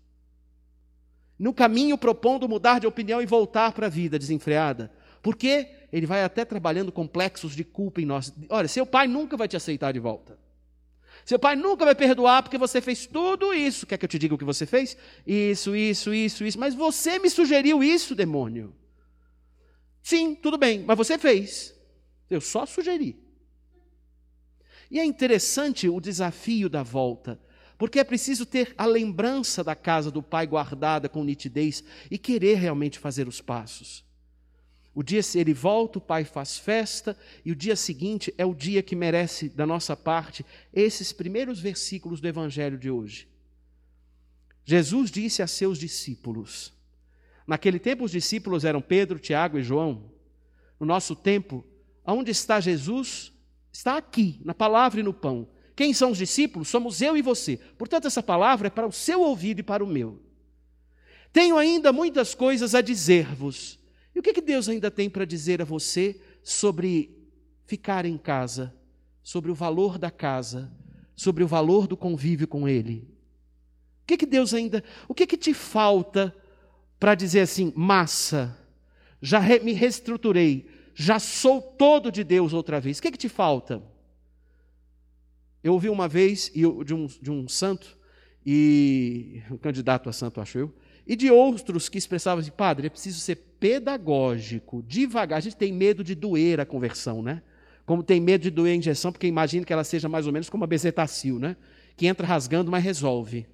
No 1.38 1.54
caminho 1.54 1.96
propondo 1.96 2.46
mudar 2.46 2.78
de 2.78 2.86
opinião 2.86 3.22
e 3.22 3.26
voltar 3.26 3.72
para 3.72 3.86
a 3.86 3.90
vida 3.90 4.18
desenfreada. 4.18 4.92
Porque 5.22 5.70
ele 5.92 6.06
vai 6.06 6.22
até 6.22 6.44
trabalhando 6.44 6.92
complexos 6.92 7.54
de 7.54 7.64
culpa 7.64 8.00
em 8.00 8.04
nós. 8.04 8.32
Olha, 8.48 8.68
seu 8.68 8.86
pai 8.86 9.06
nunca 9.06 9.36
vai 9.36 9.48
te 9.48 9.56
aceitar 9.56 9.92
de 9.92 10.00
volta. 10.00 10.38
Seu 11.24 11.38
pai 11.38 11.56
nunca 11.56 11.84
vai 11.84 11.94
perdoar 11.94 12.42
porque 12.42 12.56
você 12.56 12.80
fez 12.80 13.06
tudo 13.06 13.52
isso. 13.52 13.86
Quer 13.86 13.98
que 13.98 14.04
eu 14.04 14.08
te 14.08 14.18
diga 14.18 14.34
o 14.34 14.38
que 14.38 14.44
você 14.44 14.64
fez? 14.64 14.96
Isso, 15.26 15.74
isso, 15.74 16.14
isso, 16.14 16.44
isso. 16.44 16.58
Mas 16.58 16.74
você 16.74 17.18
me 17.18 17.28
sugeriu 17.28 17.82
isso, 17.82 18.14
demônio. 18.14 18.74
Sim, 20.02 20.36
tudo 20.36 20.56
bem, 20.56 20.84
mas 20.86 20.96
você 20.96 21.18
fez. 21.18 21.74
Eu 22.30 22.40
só 22.40 22.64
sugeri. 22.64 23.18
E 24.88 25.00
é 25.00 25.04
interessante 25.04 25.88
o 25.88 26.00
desafio 26.00 26.68
da 26.68 26.84
volta, 26.84 27.40
porque 27.76 27.98
é 27.98 28.04
preciso 28.04 28.46
ter 28.46 28.72
a 28.78 28.86
lembrança 28.86 29.64
da 29.64 29.74
casa 29.74 30.10
do 30.10 30.22
pai 30.22 30.46
guardada 30.46 31.08
com 31.08 31.24
nitidez 31.24 31.82
e 32.08 32.18
querer 32.18 32.54
realmente 32.54 33.00
fazer 33.00 33.26
os 33.26 33.40
passos. 33.40 34.05
O 34.96 35.02
dia 35.02 35.20
ele 35.34 35.52
volta, 35.52 35.98
o 35.98 36.00
pai 36.00 36.24
faz 36.24 36.56
festa, 36.56 37.14
e 37.44 37.52
o 37.52 37.54
dia 37.54 37.76
seguinte 37.76 38.32
é 38.38 38.46
o 38.46 38.54
dia 38.54 38.82
que 38.82 38.96
merece 38.96 39.46
da 39.46 39.66
nossa 39.66 39.94
parte 39.94 40.42
esses 40.72 41.12
primeiros 41.12 41.60
versículos 41.60 42.18
do 42.18 42.26
evangelho 42.26 42.78
de 42.78 42.90
hoje. 42.90 43.28
Jesus 44.64 45.10
disse 45.10 45.42
a 45.42 45.46
seus 45.46 45.78
discípulos. 45.78 46.72
Naquele 47.46 47.78
tempo 47.78 48.04
os 48.04 48.10
discípulos 48.10 48.64
eram 48.64 48.80
Pedro, 48.80 49.18
Tiago 49.18 49.58
e 49.58 49.62
João. 49.62 50.10
No 50.80 50.86
nosso 50.86 51.14
tempo, 51.14 51.62
aonde 52.02 52.30
está 52.30 52.58
Jesus? 52.58 53.34
Está 53.70 53.98
aqui, 53.98 54.40
na 54.42 54.54
palavra 54.54 55.00
e 55.00 55.02
no 55.02 55.12
pão. 55.12 55.46
Quem 55.76 55.92
são 55.92 56.12
os 56.12 56.16
discípulos? 56.16 56.68
Somos 56.68 57.02
eu 57.02 57.18
e 57.18 57.20
você. 57.20 57.58
Portanto, 57.76 58.06
essa 58.06 58.22
palavra 58.22 58.68
é 58.68 58.70
para 58.70 58.86
o 58.86 58.92
seu 58.92 59.20
ouvido 59.20 59.60
e 59.60 59.62
para 59.62 59.84
o 59.84 59.86
meu. 59.86 60.22
Tenho 61.34 61.58
ainda 61.58 61.92
muitas 61.92 62.34
coisas 62.34 62.74
a 62.74 62.80
dizer-vos 62.80 63.78
e 64.16 64.18
o 64.18 64.22
que, 64.22 64.32
que 64.32 64.40
Deus 64.40 64.66
ainda 64.66 64.90
tem 64.90 65.10
para 65.10 65.26
dizer 65.26 65.60
a 65.60 65.64
você 65.66 66.18
sobre 66.42 67.14
ficar 67.66 68.06
em 68.06 68.16
casa, 68.16 68.74
sobre 69.22 69.50
o 69.50 69.54
valor 69.54 69.98
da 69.98 70.10
casa, 70.10 70.72
sobre 71.14 71.44
o 71.44 71.46
valor 71.46 71.86
do 71.86 71.98
convívio 71.98 72.48
com 72.48 72.66
Ele? 72.66 73.06
O 74.02 74.06
que, 74.06 74.16
que 74.16 74.24
Deus 74.24 74.54
ainda. 74.54 74.82
O 75.06 75.12
que, 75.12 75.26
que 75.26 75.36
te 75.36 75.52
falta 75.52 76.34
para 76.98 77.14
dizer 77.14 77.40
assim, 77.40 77.70
massa, 77.76 78.58
já 79.20 79.38
re, 79.38 79.60
me 79.60 79.74
reestruturei, 79.74 80.66
já 80.94 81.18
sou 81.18 81.60
todo 81.60 82.10
de 82.10 82.24
Deus 82.24 82.54
outra 82.54 82.80
vez? 82.80 82.98
O 82.98 83.02
que, 83.02 83.10
que 83.10 83.18
te 83.18 83.28
falta? 83.28 83.82
Eu 85.62 85.74
ouvi 85.74 85.90
uma 85.90 86.08
vez 86.08 86.50
de 86.54 86.94
um, 86.94 87.06
de 87.06 87.30
um 87.30 87.46
santo, 87.46 87.98
e 88.46 89.42
um 89.50 89.58
candidato 89.58 90.08
a 90.08 90.12
santo, 90.12 90.40
acho 90.40 90.56
eu, 90.56 90.74
e 91.06 91.14
de 91.14 91.30
outros 91.30 91.88
que 91.88 91.98
expressavam 91.98 92.40
assim, 92.40 92.50
padre, 92.50 92.88
é 92.88 92.90
preciso 92.90 93.20
ser 93.20 93.36
pedagógico, 93.60 94.82
devagar. 94.82 95.38
A 95.38 95.40
gente 95.40 95.56
tem 95.56 95.72
medo 95.72 96.02
de 96.02 96.14
doer 96.14 96.58
a 96.58 96.66
conversão, 96.66 97.22
né? 97.22 97.42
Como 97.84 98.02
tem 98.02 98.20
medo 98.20 98.42
de 98.42 98.50
doer 98.50 98.72
a 98.72 98.76
injeção, 98.76 99.12
porque 99.12 99.28
imagina 99.28 99.64
que 99.64 99.72
ela 99.72 99.84
seja 99.84 100.08
mais 100.08 100.26
ou 100.26 100.32
menos 100.32 100.50
como 100.50 100.64
a 100.64 100.66
bezetacil, 100.66 101.38
né? 101.38 101.56
Que 101.96 102.06
entra 102.06 102.26
rasgando, 102.26 102.70
mas 102.70 102.82
resolve. 102.82 103.46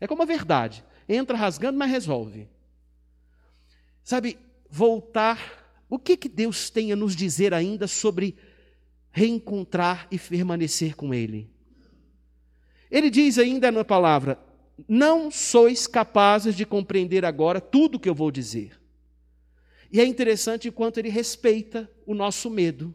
É 0.00 0.06
como 0.06 0.22
a 0.22 0.26
verdade. 0.26 0.82
Entra 1.06 1.36
rasgando, 1.36 1.78
mas 1.78 1.90
resolve. 1.90 2.48
Sabe, 4.02 4.38
voltar. 4.70 5.64
O 5.88 5.98
que, 5.98 6.16
que 6.16 6.28
Deus 6.28 6.70
tem 6.70 6.92
a 6.92 6.96
nos 6.96 7.14
dizer 7.14 7.52
ainda 7.52 7.86
sobre 7.86 8.36
reencontrar 9.10 10.08
e 10.10 10.18
permanecer 10.18 10.96
com 10.96 11.12
Ele? 11.12 11.50
Ele 12.90 13.10
diz 13.10 13.38
ainda 13.38 13.70
na 13.70 13.84
palavra: 13.84 14.38
não 14.88 15.30
sois 15.30 15.86
capazes 15.86 16.54
de 16.54 16.66
compreender 16.66 17.24
agora 17.24 17.60
tudo 17.60 17.96
o 17.96 18.00
que 18.00 18.08
eu 18.08 18.14
vou 18.14 18.30
dizer. 18.30 18.78
E 19.90 20.00
é 20.00 20.04
interessante 20.04 20.70
quanto 20.70 20.98
ele 20.98 21.08
respeita 21.08 21.90
o 22.04 22.14
nosso 22.14 22.50
medo, 22.50 22.94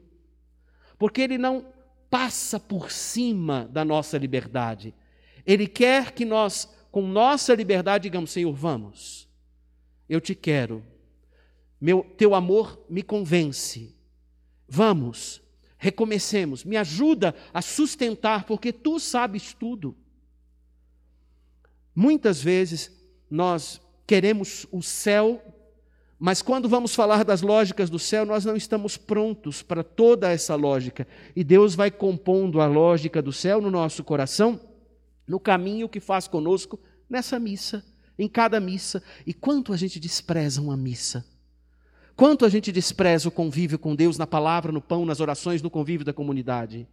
porque 0.98 1.22
ele 1.22 1.38
não 1.38 1.66
passa 2.10 2.60
por 2.60 2.92
cima 2.92 3.68
da 3.72 3.84
nossa 3.84 4.18
liberdade. 4.18 4.94
Ele 5.46 5.66
quer 5.66 6.12
que 6.12 6.26
nós, 6.26 6.72
com 6.92 7.02
nossa 7.02 7.56
liberdade, 7.56 8.04
digamos: 8.04 8.32
Senhor, 8.32 8.54
vamos, 8.54 9.28
eu 10.08 10.22
te 10.22 10.36
quero, 10.36 10.84
meu, 11.80 12.04
teu 12.18 12.36
amor 12.36 12.86
me 12.90 13.02
convence, 13.02 13.96
vamos, 14.68 15.42
recomecemos, 15.78 16.64
me 16.64 16.78
ajuda 16.78 17.34
a 17.52 17.62
sustentar, 17.62 18.44
porque 18.44 18.72
tu 18.72 19.00
sabes 19.00 19.54
tudo. 19.54 19.98
Muitas 21.96 22.42
vezes 22.42 22.92
nós 23.30 23.82
queremos 24.08 24.66
o 24.72 24.82
céu, 24.82 25.42
mas 26.20 26.42
quando 26.42 26.70
vamos 26.70 26.94
falar 26.94 27.24
das 27.24 27.42
lógicas 27.42 27.90
do 27.90 27.98
céu, 27.98 28.26
nós 28.26 28.46
não 28.46 28.56
estamos 28.56 28.98
prontos 28.98 29.64
para 29.64 29.84
toda 29.84 30.30
essa 30.30 30.56
lógica. 30.56 31.08
E 31.36 31.44
Deus 31.44 31.76
vai 31.76 31.90
compondo 31.90 32.62
a 32.62 32.68
lógica 32.68 33.22
do 33.22 33.34
céu 33.34 33.60
no 33.60 33.72
nosso 33.72 34.04
coração, 34.04 34.60
no 35.28 35.40
caminho 35.40 35.90
que 35.90 36.00
faz 36.00 36.28
conosco 36.28 36.80
nessa 37.10 37.40
missa, 37.40 37.84
em 38.20 38.28
cada 38.28 38.60
missa. 38.60 39.02
E 39.26 39.34
quanto 39.34 39.74
a 39.74 39.78
gente 39.78 40.00
despreza 40.00 40.62
uma 40.62 40.78
missa. 40.78 41.26
Quanto 42.16 42.46
a 42.46 42.50
gente 42.50 42.72
despreza 42.72 43.28
o 43.28 43.32
convívio 43.32 43.80
com 43.80 43.96
Deus 43.96 44.18
na 44.18 44.28
palavra, 44.28 44.72
no 44.72 44.82
pão, 44.82 45.06
nas 45.06 45.20
orações, 45.20 45.62
no 45.62 45.72
convívio 45.72 46.06
da 46.06 46.14
comunidade. 46.14 46.88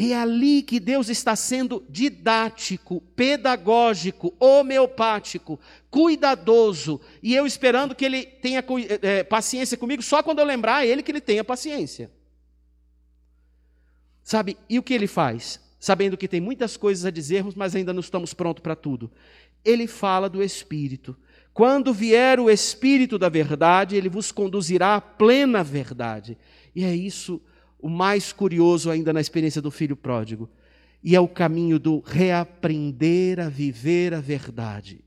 É 0.00 0.14
ali 0.14 0.62
que 0.62 0.78
Deus 0.78 1.08
está 1.08 1.34
sendo 1.34 1.84
didático, 1.88 3.00
pedagógico, 3.16 4.32
homeopático, 4.38 5.58
cuidadoso. 5.90 7.00
E 7.20 7.34
eu 7.34 7.44
esperando 7.44 7.96
que 7.96 8.04
Ele 8.04 8.24
tenha 8.24 8.64
é, 9.02 9.24
paciência 9.24 9.76
comigo, 9.76 10.00
só 10.00 10.22
quando 10.22 10.38
eu 10.38 10.44
lembrar 10.44 10.76
a 10.76 10.86
Ele 10.86 11.02
que 11.02 11.10
Ele 11.10 11.20
tenha 11.20 11.42
paciência. 11.42 12.12
Sabe, 14.22 14.56
e 14.68 14.78
o 14.78 14.84
que 14.84 14.94
Ele 14.94 15.08
faz? 15.08 15.60
Sabendo 15.80 16.16
que 16.16 16.28
tem 16.28 16.40
muitas 16.40 16.76
coisas 16.76 17.04
a 17.04 17.10
dizermos, 17.10 17.56
mas 17.56 17.74
ainda 17.74 17.92
não 17.92 18.00
estamos 18.00 18.32
prontos 18.32 18.62
para 18.62 18.76
tudo. 18.76 19.10
Ele 19.64 19.88
fala 19.88 20.28
do 20.28 20.40
Espírito. 20.40 21.16
Quando 21.52 21.92
vier 21.92 22.38
o 22.38 22.48
Espírito 22.48 23.18
da 23.18 23.28
verdade, 23.28 23.96
Ele 23.96 24.08
vos 24.08 24.30
conduzirá 24.30 24.94
à 24.94 25.00
plena 25.00 25.64
verdade. 25.64 26.38
E 26.72 26.84
é 26.84 26.94
isso 26.94 27.42
o 27.78 27.88
mais 27.88 28.32
curioso 28.32 28.90
ainda 28.90 29.12
na 29.12 29.20
experiência 29.20 29.62
do 29.62 29.70
filho 29.70 29.96
pródigo. 29.96 30.48
E 31.02 31.14
é 31.14 31.20
o 31.20 31.28
caminho 31.28 31.78
do 31.78 32.00
reaprender 32.00 33.38
a 33.38 33.48
viver 33.48 34.12
a 34.12 34.20
verdade. 34.20 35.04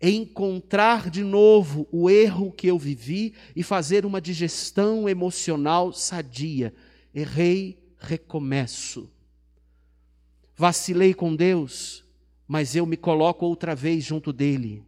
Encontrar 0.00 1.10
de 1.10 1.22
novo 1.22 1.86
o 1.92 2.08
erro 2.08 2.50
que 2.50 2.66
eu 2.66 2.78
vivi 2.78 3.34
e 3.54 3.62
fazer 3.62 4.06
uma 4.06 4.20
digestão 4.20 5.06
emocional 5.06 5.92
sadia. 5.92 6.72
Errei, 7.14 7.78
recomeço. 7.98 9.10
Vacilei 10.56 11.12
com 11.12 11.36
Deus, 11.36 12.02
mas 12.48 12.74
eu 12.74 12.86
me 12.86 12.96
coloco 12.96 13.44
outra 13.44 13.74
vez 13.74 14.04
junto 14.04 14.32
dele. 14.32 14.82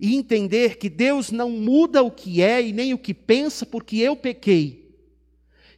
e 0.00 0.16
entender 0.16 0.78
que 0.78 0.88
Deus 0.90 1.30
não 1.30 1.48
muda 1.50 2.02
o 2.02 2.10
que 2.10 2.42
é 2.42 2.60
e 2.60 2.72
nem 2.72 2.92
o 2.92 2.98
que 2.98 3.14
pensa 3.14 3.64
porque 3.64 3.96
eu 3.98 4.16
pequei. 4.16 4.81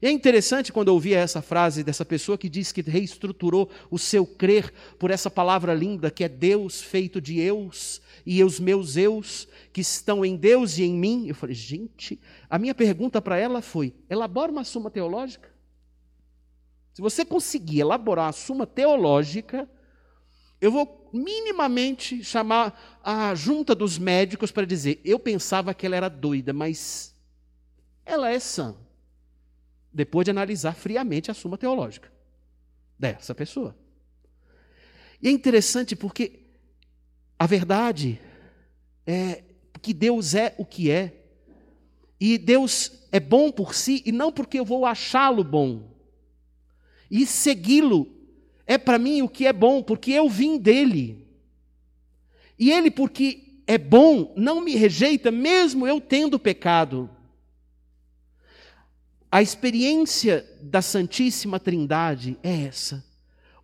E 0.04 0.06
é 0.06 0.11
interessante 0.11 0.70
quando 0.70 0.88
eu 0.88 0.94
ouvi 0.94 1.14
essa 1.14 1.40
frase 1.40 1.82
dessa 1.82 2.04
pessoa 2.04 2.37
que 2.37 2.46
diz 2.46 2.70
que 2.70 2.82
reestruturou 2.82 3.70
o 3.90 3.99
seu 3.99 4.26
crer 4.26 4.70
por 4.99 5.11
essa 5.11 5.30
palavra 5.30 5.73
linda 5.73 6.11
que 6.11 6.23
é 6.23 6.28
Deus 6.28 6.82
feito 6.82 7.23
de 7.23 7.40
eus 7.40 8.02
e 8.26 8.44
os 8.44 8.61
meus 8.61 8.99
eus 8.99 9.49
que 9.73 9.80
estão 9.80 10.23
em 10.23 10.37
Deus 10.37 10.76
e 10.76 10.82
em 10.82 10.92
mim. 10.92 11.26
Eu 11.26 11.34
falei, 11.34 11.54
gente, 11.54 12.20
a 12.50 12.58
minha 12.58 12.75
pergunta 12.75 13.23
para 13.23 13.38
ela 13.38 13.62
foi: 13.62 13.94
elabora 14.11 14.52
uma 14.52 14.62
suma 14.62 14.90
teológica. 14.90 15.49
Se 16.92 17.00
você 17.00 17.25
conseguir 17.25 17.80
elaborar 17.80 18.26
uma 18.26 18.32
suma 18.32 18.66
teológica, 18.66 19.66
eu 20.61 20.70
vou 20.70 21.08
minimamente 21.14 22.23
chamar 22.23 23.00
a 23.02 23.34
junta 23.34 23.75
dos 23.75 23.96
médicos 23.96 24.52
para 24.52 24.66
dizer: 24.66 25.00
eu 25.02 25.18
pensava 25.18 25.73
que 25.73 25.87
ela 25.87 25.96
era 25.96 26.11
doida, 26.11 26.52
mas 26.52 27.16
ela 28.04 28.30
é 28.30 28.38
sã. 28.38 28.76
Depois 29.94 30.24
de 30.24 30.32
analisar 30.32 30.74
friamente 30.74 31.30
a 31.30 31.34
suma 31.34 31.56
teológica 31.56 32.12
dessa 32.98 33.34
pessoa. 33.34 33.76
E 35.22 35.28
é 35.28 35.30
interessante 35.30 35.94
porque 35.94 36.40
a 37.38 37.46
verdade 37.46 38.20
é 39.06 39.44
que 39.80 39.94
Deus 39.94 40.34
é 40.34 40.54
o 40.58 40.64
que 40.64 40.90
é. 40.90 41.12
E 42.18 42.36
Deus 42.36 43.06
é 43.12 43.20
bom 43.20 43.52
por 43.52 43.74
si 43.74 44.02
e 44.04 44.10
não 44.10 44.32
porque 44.32 44.58
eu 44.58 44.64
vou 44.64 44.84
achá-lo 44.84 45.44
bom. 45.44 45.94
E 47.10 47.24
segui-lo 47.26 48.10
é 48.66 48.76
para 48.78 48.98
mim 48.98 49.22
o 49.22 49.28
que 49.28 49.46
é 49.46 49.52
bom, 49.52 49.82
porque 49.82 50.10
eu 50.10 50.28
vim 50.28 50.58
dele. 50.58 51.26
E 52.58 52.72
ele, 52.72 52.90
porque 52.90 53.60
é 53.66 53.76
bom, 53.76 54.32
não 54.36 54.60
me 54.60 54.74
rejeita, 54.74 55.30
mesmo 55.30 55.86
eu 55.86 56.00
tendo 56.00 56.38
pecado. 56.38 57.10
A 59.35 59.43
experiência 59.43 60.49
da 60.62 60.81
Santíssima 60.81 61.59
Trindade 61.59 62.38
é 62.41 62.67
essa. 62.67 63.05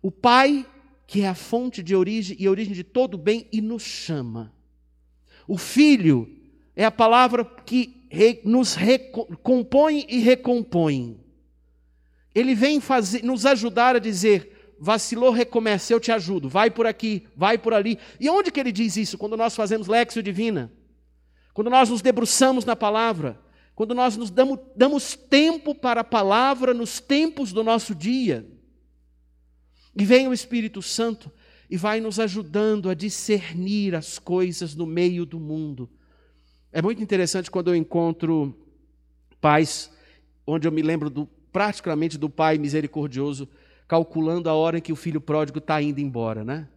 O 0.01 0.11
Pai, 0.11 0.65
que 1.07 1.21
é 1.21 1.29
a 1.29 1.33
fonte 1.33 1.81
de 1.81 1.95
origem 1.95 2.35
e 2.37 2.49
origem 2.49 2.73
de 2.73 2.83
todo 2.83 3.17
bem, 3.17 3.47
e 3.53 3.61
nos 3.61 3.81
chama. 3.81 4.51
O 5.47 5.57
Filho 5.57 6.29
é 6.75 6.83
a 6.83 6.91
palavra 6.91 7.45
que 7.45 8.05
nos 8.43 8.75
compõe 9.41 10.05
e 10.09 10.19
recompõe. 10.19 11.17
Ele 12.35 12.53
vem 12.53 12.81
fazer, 12.81 13.23
nos 13.23 13.45
ajudar 13.45 13.95
a 13.95 13.99
dizer: 13.99 14.75
vacilou, 14.77 15.31
recomeça, 15.31 15.93
eu 15.93 16.01
te 16.01 16.11
ajudo, 16.11 16.49
vai 16.49 16.69
por 16.69 16.85
aqui, 16.85 17.25
vai 17.33 17.57
por 17.57 17.73
ali. 17.73 17.97
E 18.19 18.29
onde 18.29 18.51
que 18.51 18.59
ele 18.59 18.73
diz 18.73 18.97
isso? 18.97 19.17
Quando 19.17 19.37
nós 19.37 19.55
fazemos 19.55 19.87
Lexio 19.87 20.21
Divina, 20.21 20.69
quando 21.53 21.69
nós 21.69 21.87
nos 21.87 22.01
debruçamos 22.01 22.65
na 22.65 22.75
palavra, 22.75 23.39
quando 23.81 23.95
nós 23.95 24.15
nos 24.15 24.29
damos, 24.29 24.59
damos 24.75 25.15
tempo 25.15 25.73
para 25.73 26.01
a 26.01 26.03
palavra 26.03 26.71
nos 26.71 26.99
tempos 26.99 27.51
do 27.51 27.63
nosso 27.63 27.95
dia. 27.95 28.47
E 29.97 30.05
vem 30.05 30.27
o 30.27 30.33
Espírito 30.33 30.83
Santo 30.83 31.31
e 31.67 31.75
vai 31.77 31.99
nos 31.99 32.19
ajudando 32.19 32.91
a 32.91 32.93
discernir 32.93 33.95
as 33.95 34.19
coisas 34.19 34.75
no 34.75 34.85
meio 34.85 35.25
do 35.25 35.39
mundo. 35.39 35.89
É 36.71 36.79
muito 36.79 37.01
interessante 37.01 37.49
quando 37.49 37.69
eu 37.69 37.75
encontro 37.75 38.55
pais, 39.41 39.91
onde 40.45 40.67
eu 40.67 40.71
me 40.71 40.83
lembro 40.83 41.09
do 41.09 41.25
praticamente 41.51 42.19
do 42.19 42.29
pai 42.29 42.59
misericordioso, 42.59 43.49
calculando 43.87 44.47
a 44.47 44.53
hora 44.53 44.77
em 44.77 44.81
que 44.81 44.93
o 44.93 44.95
filho 44.95 45.19
pródigo 45.19 45.57
está 45.57 45.81
indo 45.81 45.99
embora, 45.99 46.45
né? 46.45 46.69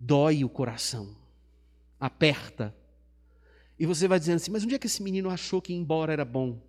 Dói 0.00 0.42
o 0.42 0.48
coração, 0.48 1.14
aperta. 2.00 2.74
E 3.78 3.86
você 3.86 4.08
vai 4.08 4.18
dizendo 4.18 4.36
assim: 4.36 4.50
mas 4.50 4.64
onde 4.64 4.74
é 4.74 4.78
que 4.78 4.86
esse 4.86 5.02
menino 5.02 5.30
achou 5.30 5.62
que 5.62 5.72
ir 5.72 5.76
embora 5.76 6.12
era 6.12 6.24
bom? 6.24 6.60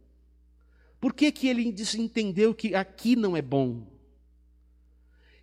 Por 1.00 1.14
que, 1.14 1.32
que 1.32 1.48
ele 1.48 1.64
entendeu 1.98 2.54
que 2.54 2.76
aqui 2.76 3.16
não 3.16 3.36
é 3.36 3.42
bom? 3.42 3.88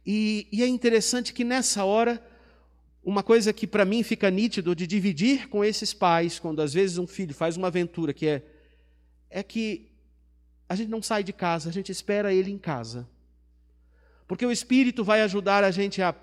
E, 0.04 0.46
e 0.52 0.62
é 0.62 0.66
interessante 0.68 1.32
que 1.32 1.42
nessa 1.42 1.84
hora, 1.84 2.22
uma 3.02 3.22
coisa 3.22 3.52
que 3.52 3.66
para 3.66 3.84
mim 3.84 4.02
fica 4.02 4.30
nítido 4.30 4.74
de 4.74 4.86
dividir 4.86 5.48
com 5.48 5.64
esses 5.64 5.92
pais, 5.92 6.38
quando 6.38 6.60
às 6.60 6.72
vezes 6.72 6.98
um 6.98 7.06
filho 7.06 7.34
faz 7.34 7.56
uma 7.56 7.68
aventura, 7.68 8.12
que 8.12 8.26
é, 8.26 8.42
é 9.30 9.42
que 9.42 9.90
a 10.68 10.76
gente 10.76 10.88
não 10.88 11.02
sai 11.02 11.24
de 11.24 11.32
casa, 11.32 11.68
a 11.70 11.72
gente 11.72 11.90
espera 11.90 12.32
ele 12.32 12.50
em 12.50 12.58
casa. 12.58 13.08
Porque 14.28 14.44
o 14.44 14.52
Espírito 14.52 15.02
vai 15.02 15.22
ajudar 15.22 15.64
a 15.64 15.70
gente 15.70 16.02
a 16.02 16.14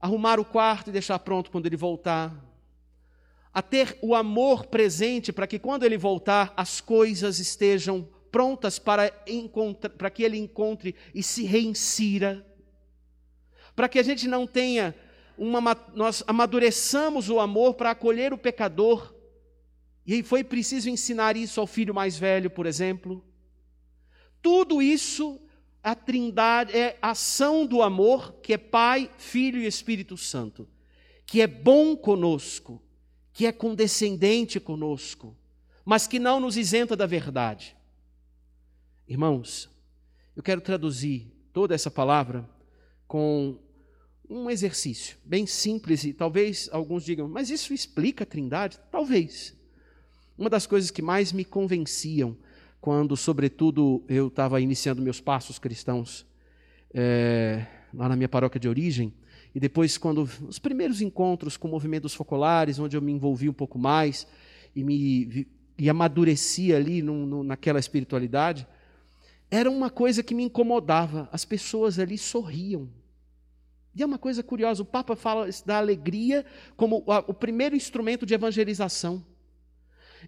arrumar 0.00 0.38
o 0.38 0.44
quarto 0.44 0.88
e 0.88 0.92
deixar 0.92 1.18
pronto 1.18 1.50
quando 1.50 1.66
ele 1.66 1.76
voltar. 1.76 2.34
A 3.52 3.60
ter 3.60 3.98
o 4.00 4.14
amor 4.14 4.66
presente 4.66 5.32
para 5.32 5.46
que 5.46 5.58
quando 5.58 5.84
ele 5.84 5.98
voltar 5.98 6.52
as 6.56 6.80
coisas 6.80 7.38
estejam 7.38 8.08
prontas 8.30 8.78
para, 8.78 9.12
para 9.98 10.10
que 10.10 10.22
ele 10.22 10.38
encontre 10.38 10.94
e 11.14 11.22
se 11.22 11.44
reinsira. 11.44 12.46
Para 13.74 13.88
que 13.88 13.98
a 13.98 14.02
gente 14.02 14.28
não 14.28 14.46
tenha 14.46 14.94
uma. 15.36 15.76
Nós 15.94 16.22
amadureçamos 16.26 17.28
o 17.28 17.40
amor 17.40 17.74
para 17.74 17.90
acolher 17.90 18.32
o 18.32 18.38
pecador. 18.38 19.14
E 20.06 20.22
foi 20.22 20.42
preciso 20.42 20.88
ensinar 20.88 21.36
isso 21.36 21.60
ao 21.60 21.66
filho 21.66 21.94
mais 21.94 22.18
velho, 22.18 22.50
por 22.50 22.66
exemplo. 22.66 23.24
Tudo 24.42 24.80
isso, 24.80 25.40
a 25.82 25.94
trindade, 25.94 26.76
é 26.76 26.98
ação 27.00 27.66
do 27.66 27.82
amor, 27.82 28.34
que 28.42 28.54
é 28.54 28.58
Pai, 28.58 29.10
Filho 29.18 29.58
e 29.58 29.66
Espírito 29.66 30.16
Santo, 30.16 30.68
que 31.26 31.40
é 31.40 31.46
bom 31.46 31.94
conosco, 31.94 32.82
que 33.32 33.46
é 33.46 33.52
condescendente 33.52 34.58
conosco, 34.58 35.36
mas 35.84 36.06
que 36.06 36.18
não 36.18 36.40
nos 36.40 36.56
isenta 36.56 36.96
da 36.96 37.06
verdade. 37.06 37.76
Irmãos, 39.08 39.68
eu 40.36 40.42
quero 40.42 40.60
traduzir 40.60 41.32
toda 41.52 41.74
essa 41.74 41.90
palavra 41.90 42.48
com 43.06 43.58
um 44.28 44.48
exercício 44.48 45.16
bem 45.24 45.46
simples 45.46 46.04
e 46.04 46.12
talvez 46.12 46.68
alguns 46.70 47.04
digam, 47.04 47.28
mas 47.28 47.50
isso 47.50 47.74
explica 47.74 48.22
a 48.22 48.26
Trindade? 48.26 48.78
Talvez. 48.90 49.56
Uma 50.38 50.48
das 50.48 50.66
coisas 50.66 50.90
que 50.90 51.02
mais 51.02 51.32
me 51.32 51.44
convenciam 51.44 52.36
quando, 52.80 53.16
sobretudo, 53.16 54.02
eu 54.08 54.28
estava 54.28 54.60
iniciando 54.60 55.02
meus 55.02 55.20
passos 55.20 55.58
cristãos 55.58 56.24
é, 56.94 57.66
lá 57.92 58.08
na 58.08 58.16
minha 58.16 58.28
paróquia 58.28 58.60
de 58.60 58.68
origem, 58.68 59.12
e 59.54 59.58
depois, 59.58 59.98
quando 59.98 60.28
os 60.48 60.58
primeiros 60.58 61.00
encontros 61.00 61.56
com 61.56 61.68
movimentos 61.68 62.14
focolares, 62.14 62.78
onde 62.78 62.96
eu 62.96 63.02
me 63.02 63.12
envolvi 63.12 63.48
um 63.48 63.52
pouco 63.52 63.78
mais 63.78 64.26
e 64.74 64.84
me 64.84 65.46
e 65.76 65.88
amadureci 65.88 66.74
ali 66.74 67.02
naquela 67.02 67.80
espiritualidade, 67.80 68.66
era 69.50 69.70
uma 69.70 69.88
coisa 69.88 70.22
que 70.22 70.34
me 70.34 70.44
incomodava. 70.44 71.26
As 71.32 71.44
pessoas 71.44 71.98
ali 71.98 72.18
sorriam. 72.18 72.88
E 73.94 74.02
é 74.02 74.06
uma 74.06 74.18
coisa 74.18 74.42
curiosa, 74.42 74.82
o 74.82 74.84
Papa 74.84 75.16
fala 75.16 75.48
da 75.64 75.78
alegria 75.78 76.44
como 76.76 77.02
o 77.26 77.34
primeiro 77.34 77.74
instrumento 77.74 78.26
de 78.26 78.34
evangelização. 78.34 79.24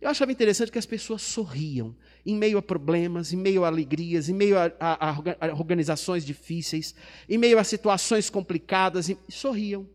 Eu 0.01 0.09
achava 0.09 0.33
interessante 0.33 0.73
que 0.73 0.79
as 0.79 0.87
pessoas 0.87 1.23
sorriam 1.23 1.95
em 2.25 2.37
meio 2.37 2.59
a 2.59 2.63
problemas, 2.63 3.33
em 3.33 3.37
meio 3.37 3.65
a 3.65 3.69
alegrias, 3.69 4.29
em 4.29 4.35
meio 4.35 4.59
a, 4.59 4.73
a, 4.81 5.49
a 5.49 5.55
organizações 5.55 6.25
difíceis, 6.25 6.95
em 7.29 7.39
meio 7.39 7.59
a 7.59 7.65
situações 7.65 8.31
complicadas, 8.31 9.09
e 9.09 9.19
sorriam. 9.29 9.89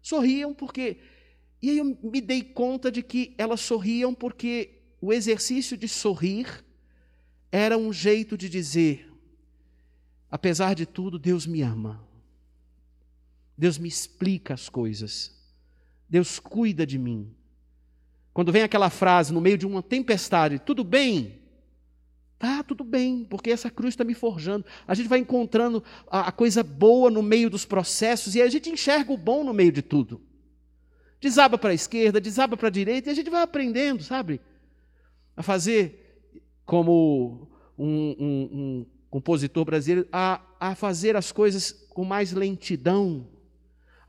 Sorriam 0.00 0.54
porque. 0.54 0.98
E 1.60 1.70
aí 1.70 1.78
eu 1.78 1.98
me 2.02 2.20
dei 2.20 2.42
conta 2.42 2.90
de 2.90 3.02
que 3.02 3.34
elas 3.38 3.60
sorriam 3.60 4.12
porque 4.14 4.80
o 5.00 5.12
exercício 5.12 5.76
de 5.76 5.88
sorrir 5.88 6.64
era 7.50 7.76
um 7.76 7.92
jeito 7.92 8.36
de 8.36 8.48
dizer: 8.48 9.12
apesar 10.30 10.74
de 10.74 10.86
tudo, 10.86 11.18
Deus 11.18 11.46
me 11.46 11.62
ama. 11.62 12.06
Deus 13.56 13.78
me 13.78 13.88
explica 13.88 14.54
as 14.54 14.68
coisas. 14.68 15.32
Deus 16.08 16.38
cuida 16.38 16.86
de 16.86 16.98
mim. 16.98 17.34
Quando 18.32 18.52
vem 18.52 18.62
aquela 18.62 18.88
frase 18.88 19.32
no 19.32 19.40
meio 19.40 19.58
de 19.58 19.66
uma 19.66 19.82
tempestade, 19.82 20.58
tudo 20.58 20.82
bem? 20.82 21.40
Tá, 22.38 22.62
tudo 22.62 22.82
bem, 22.82 23.24
porque 23.28 23.50
essa 23.50 23.70
cruz 23.70 23.92
está 23.92 24.02
me 24.02 24.14
forjando. 24.14 24.64
A 24.86 24.94
gente 24.94 25.08
vai 25.08 25.20
encontrando 25.20 25.82
a, 26.10 26.28
a 26.28 26.32
coisa 26.32 26.62
boa 26.62 27.10
no 27.10 27.22
meio 27.22 27.48
dos 27.48 27.64
processos 27.64 28.34
e 28.34 28.42
a 28.42 28.48
gente 28.48 28.68
enxerga 28.68 29.12
o 29.12 29.16
bom 29.16 29.44
no 29.44 29.52
meio 29.52 29.70
de 29.70 29.82
tudo. 29.82 30.20
Desaba 31.20 31.56
para 31.56 31.70
a 31.70 31.74
esquerda, 31.74 32.20
desaba 32.20 32.56
para 32.56 32.66
a 32.66 32.70
direita 32.70 33.08
e 33.08 33.12
a 33.12 33.14
gente 33.14 33.30
vai 33.30 33.42
aprendendo, 33.42 34.02
sabe? 34.02 34.40
A 35.36 35.42
fazer 35.42 36.32
como 36.66 37.48
um, 37.78 38.16
um, 38.18 38.48
um 38.52 38.86
compositor 39.08 39.64
brasileiro, 39.64 40.08
a, 40.10 40.40
a 40.58 40.74
fazer 40.74 41.14
as 41.16 41.30
coisas 41.30 41.70
com 41.70 42.04
mais 42.04 42.32
lentidão 42.32 43.28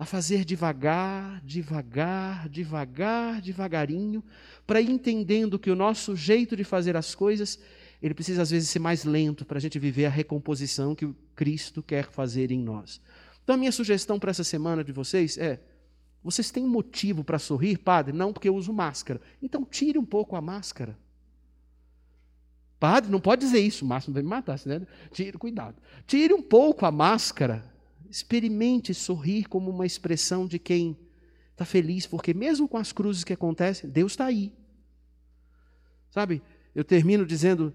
a 0.04 0.06
fazer 0.06 0.46
devagar, 0.46 1.42
devagar, 1.44 2.48
devagar, 2.48 3.42
devagarinho, 3.42 4.24
para 4.68 4.80
ir 4.80 4.90
entendendo 4.90 5.58
que 5.58 5.72
o 5.72 5.76
nosso 5.76 6.16
jeito 6.16 6.56
de 6.56 6.64
fazer 6.64 6.96
as 6.96 7.16
coisas, 7.16 7.60
ele 8.02 8.14
precisa 8.14 8.42
às 8.42 8.52
vezes 8.52 8.70
ser 8.70 8.80
mais 8.80 9.04
lento 9.04 9.46
para 9.46 9.58
a 9.58 9.62
gente 9.62 9.80
viver 9.80 10.06
a 10.06 10.10
recomposição 10.10 10.94
que 10.94 11.06
o 11.06 11.16
Cristo 11.36 11.82
quer 11.82 12.10
fazer 12.12 12.52
em 12.52 12.60
nós. 12.60 13.02
Então, 13.44 13.56
a 13.56 13.58
minha 13.58 13.72
sugestão 13.72 14.20
para 14.20 14.32
essa 14.32 14.44
semana 14.44 14.84
de 14.84 14.92
vocês 14.92 15.38
é: 15.38 15.60
Vocês 16.24 16.52
têm 16.52 16.66
motivo 16.66 17.24
para 17.24 17.40
sorrir, 17.40 17.78
padre? 17.78 18.14
Não, 18.14 18.32
porque 18.32 18.48
eu 18.48 18.56
uso 18.56 18.72
máscara. 18.72 19.20
Então 19.42 19.66
tire 19.66 19.98
um 19.98 20.06
pouco 20.06 20.36
a 20.36 20.42
máscara. 20.42 20.98
Padre, 22.80 23.10
não 23.10 23.20
pode 23.20 23.46
dizer 23.46 23.60
isso, 23.60 23.86
o 23.86 23.88
máximo 23.88 24.14
vai 24.14 24.24
me 24.24 24.30
matar, 24.30 24.60
né? 24.66 24.86
Tire, 25.12 25.38
cuidado. 25.38 25.78
Tire 26.06 26.34
um 26.34 26.42
pouco 26.42 26.86
a 26.86 26.92
máscara. 26.92 27.73
Experimente 28.14 28.94
sorrir 28.94 29.46
como 29.46 29.72
uma 29.72 29.88
expressão 29.88 30.46
de 30.46 30.60
quem 30.60 30.96
está 31.52 31.66
feliz, 31.66 32.06
porque 32.06 32.32
mesmo 32.32 32.68
com 32.68 32.78
as 32.78 32.92
cruzes 32.92 33.24
que 33.24 33.34
acontecem, 33.34 33.90
Deus 33.90 34.12
está 34.12 34.26
aí. 34.26 34.54
Sabe, 36.12 36.44
eu 36.76 36.84
termino 36.84 37.26
dizendo 37.26 37.74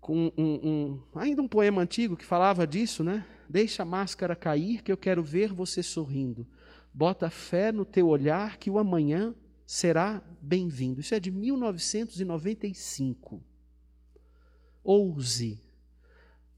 com 0.00 0.32
um, 0.38 0.66
um, 0.66 1.02
ainda 1.14 1.42
um 1.42 1.48
poema 1.48 1.82
antigo 1.82 2.16
que 2.16 2.24
falava 2.24 2.66
disso, 2.66 3.04
né? 3.04 3.26
Deixa 3.46 3.82
a 3.82 3.84
máscara 3.84 4.34
cair, 4.34 4.82
que 4.82 4.90
eu 4.90 4.96
quero 4.96 5.22
ver 5.22 5.52
você 5.52 5.82
sorrindo. 5.82 6.46
Bota 6.90 7.28
fé 7.28 7.70
no 7.70 7.84
teu 7.84 8.08
olhar, 8.08 8.56
que 8.56 8.70
o 8.70 8.78
amanhã 8.78 9.34
será 9.66 10.22
bem-vindo. 10.40 11.02
Isso 11.02 11.14
é 11.14 11.20
de 11.20 11.30
1995. 11.30 13.44
Ouse 14.82 15.60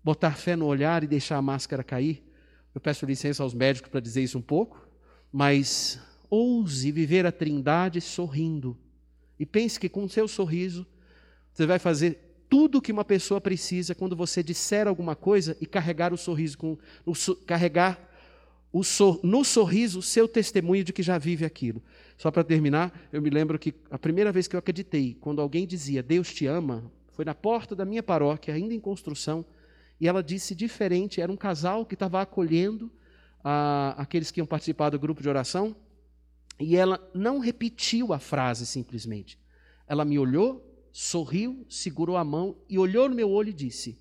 botar 0.00 0.36
fé 0.36 0.54
no 0.54 0.66
olhar 0.66 1.02
e 1.02 1.08
deixar 1.08 1.38
a 1.38 1.42
máscara 1.42 1.82
cair. 1.82 2.29
Eu 2.74 2.80
peço 2.80 3.04
licença 3.04 3.42
aos 3.42 3.52
médicos 3.54 3.90
para 3.90 4.00
dizer 4.00 4.22
isso 4.22 4.38
um 4.38 4.42
pouco, 4.42 4.86
mas 5.32 6.00
ouse 6.28 6.90
viver 6.92 7.26
a 7.26 7.32
Trindade 7.32 8.00
sorrindo. 8.00 8.76
E 9.38 9.44
pense 9.44 9.80
que 9.80 9.88
com 9.88 10.04
o 10.04 10.08
seu 10.08 10.28
sorriso 10.28 10.86
você 11.52 11.66
vai 11.66 11.78
fazer 11.78 12.30
tudo 12.48 12.78
o 12.78 12.82
que 12.82 12.92
uma 12.92 13.04
pessoa 13.04 13.40
precisa 13.40 13.94
quando 13.94 14.16
você 14.16 14.42
disser 14.42 14.86
alguma 14.86 15.16
coisa 15.16 15.56
e 15.60 15.66
carregar 15.66 16.12
o 16.12 16.16
sorriso 16.16 16.58
com 16.58 16.78
o, 17.04 17.14
carregar 17.46 18.08
o 18.72 18.84
sor, 18.84 19.20
no 19.22 19.44
sorriso 19.44 19.98
o 19.98 20.02
seu 20.02 20.28
testemunho 20.28 20.84
de 20.84 20.92
que 20.92 21.02
já 21.02 21.18
vive 21.18 21.44
aquilo. 21.44 21.82
Só 22.16 22.30
para 22.30 22.44
terminar, 22.44 23.08
eu 23.12 23.20
me 23.22 23.30
lembro 23.30 23.58
que 23.58 23.74
a 23.90 23.98
primeira 23.98 24.30
vez 24.30 24.46
que 24.46 24.54
eu 24.54 24.58
acreditei, 24.58 25.16
quando 25.20 25.40
alguém 25.40 25.66
dizia 25.66 26.02
Deus 26.02 26.32
te 26.32 26.46
ama, 26.46 26.90
foi 27.12 27.24
na 27.24 27.34
porta 27.34 27.74
da 27.74 27.84
minha 27.84 28.02
paróquia, 28.02 28.54
ainda 28.54 28.74
em 28.74 28.80
construção, 28.80 29.44
e 30.00 30.08
ela 30.08 30.22
disse 30.22 30.54
diferente, 30.54 31.20
era 31.20 31.30
um 31.30 31.36
casal 31.36 31.84
que 31.84 31.94
estava 31.94 32.22
acolhendo 32.22 32.90
ah, 33.44 33.94
aqueles 33.98 34.30
que 34.30 34.40
iam 34.40 34.46
participar 34.46 34.90
do 34.90 34.98
grupo 34.98 35.22
de 35.22 35.28
oração, 35.28 35.76
e 36.58 36.76
ela 36.76 37.00
não 37.14 37.38
repetiu 37.38 38.12
a 38.12 38.18
frase 38.18 38.66
simplesmente. 38.66 39.38
Ela 39.86 40.04
me 40.04 40.18
olhou, 40.18 40.86
sorriu, 40.92 41.66
segurou 41.68 42.16
a 42.16 42.24
mão 42.24 42.56
e 42.68 42.78
olhou 42.78 43.08
no 43.08 43.14
meu 43.14 43.30
olho 43.30 43.50
e 43.50 43.54
disse: 43.54 43.98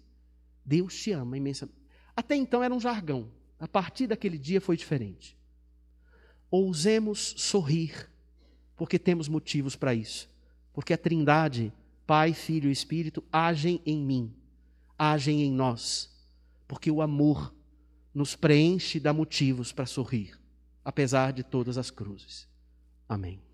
Deus 0.63 0.95
te 0.95 1.11
ama 1.11 1.37
imensamente. 1.37 1.79
Até 2.15 2.35
então 2.35 2.63
era 2.63 2.73
um 2.73 2.79
jargão. 2.79 3.31
A 3.59 3.67
partir 3.67 4.07
daquele 4.07 4.37
dia 4.37 4.61
foi 4.61 4.77
diferente. 4.77 5.37
Ousemos 6.49 7.33
sorrir, 7.37 8.09
porque 8.75 8.97
temos 8.97 9.27
motivos 9.27 9.75
para 9.75 9.93
isso. 9.93 10.29
Porque 10.73 10.93
a 10.93 10.97
Trindade, 10.97 11.73
Pai, 12.07 12.33
Filho 12.33 12.69
e 12.69 12.71
Espírito, 12.71 13.23
agem 13.31 13.81
em 13.85 14.03
mim, 14.03 14.33
agem 14.99 15.41
em 15.41 15.51
nós. 15.51 16.09
Porque 16.67 16.91
o 16.91 17.01
amor 17.01 17.55
nos 18.13 18.35
preenche 18.35 18.97
e 18.97 19.01
dá 19.01 19.13
motivos 19.13 19.71
para 19.71 19.85
sorrir, 19.85 20.37
apesar 20.83 21.31
de 21.31 21.41
todas 21.41 21.77
as 21.77 21.89
cruzes. 21.89 22.47
Amém. 23.07 23.48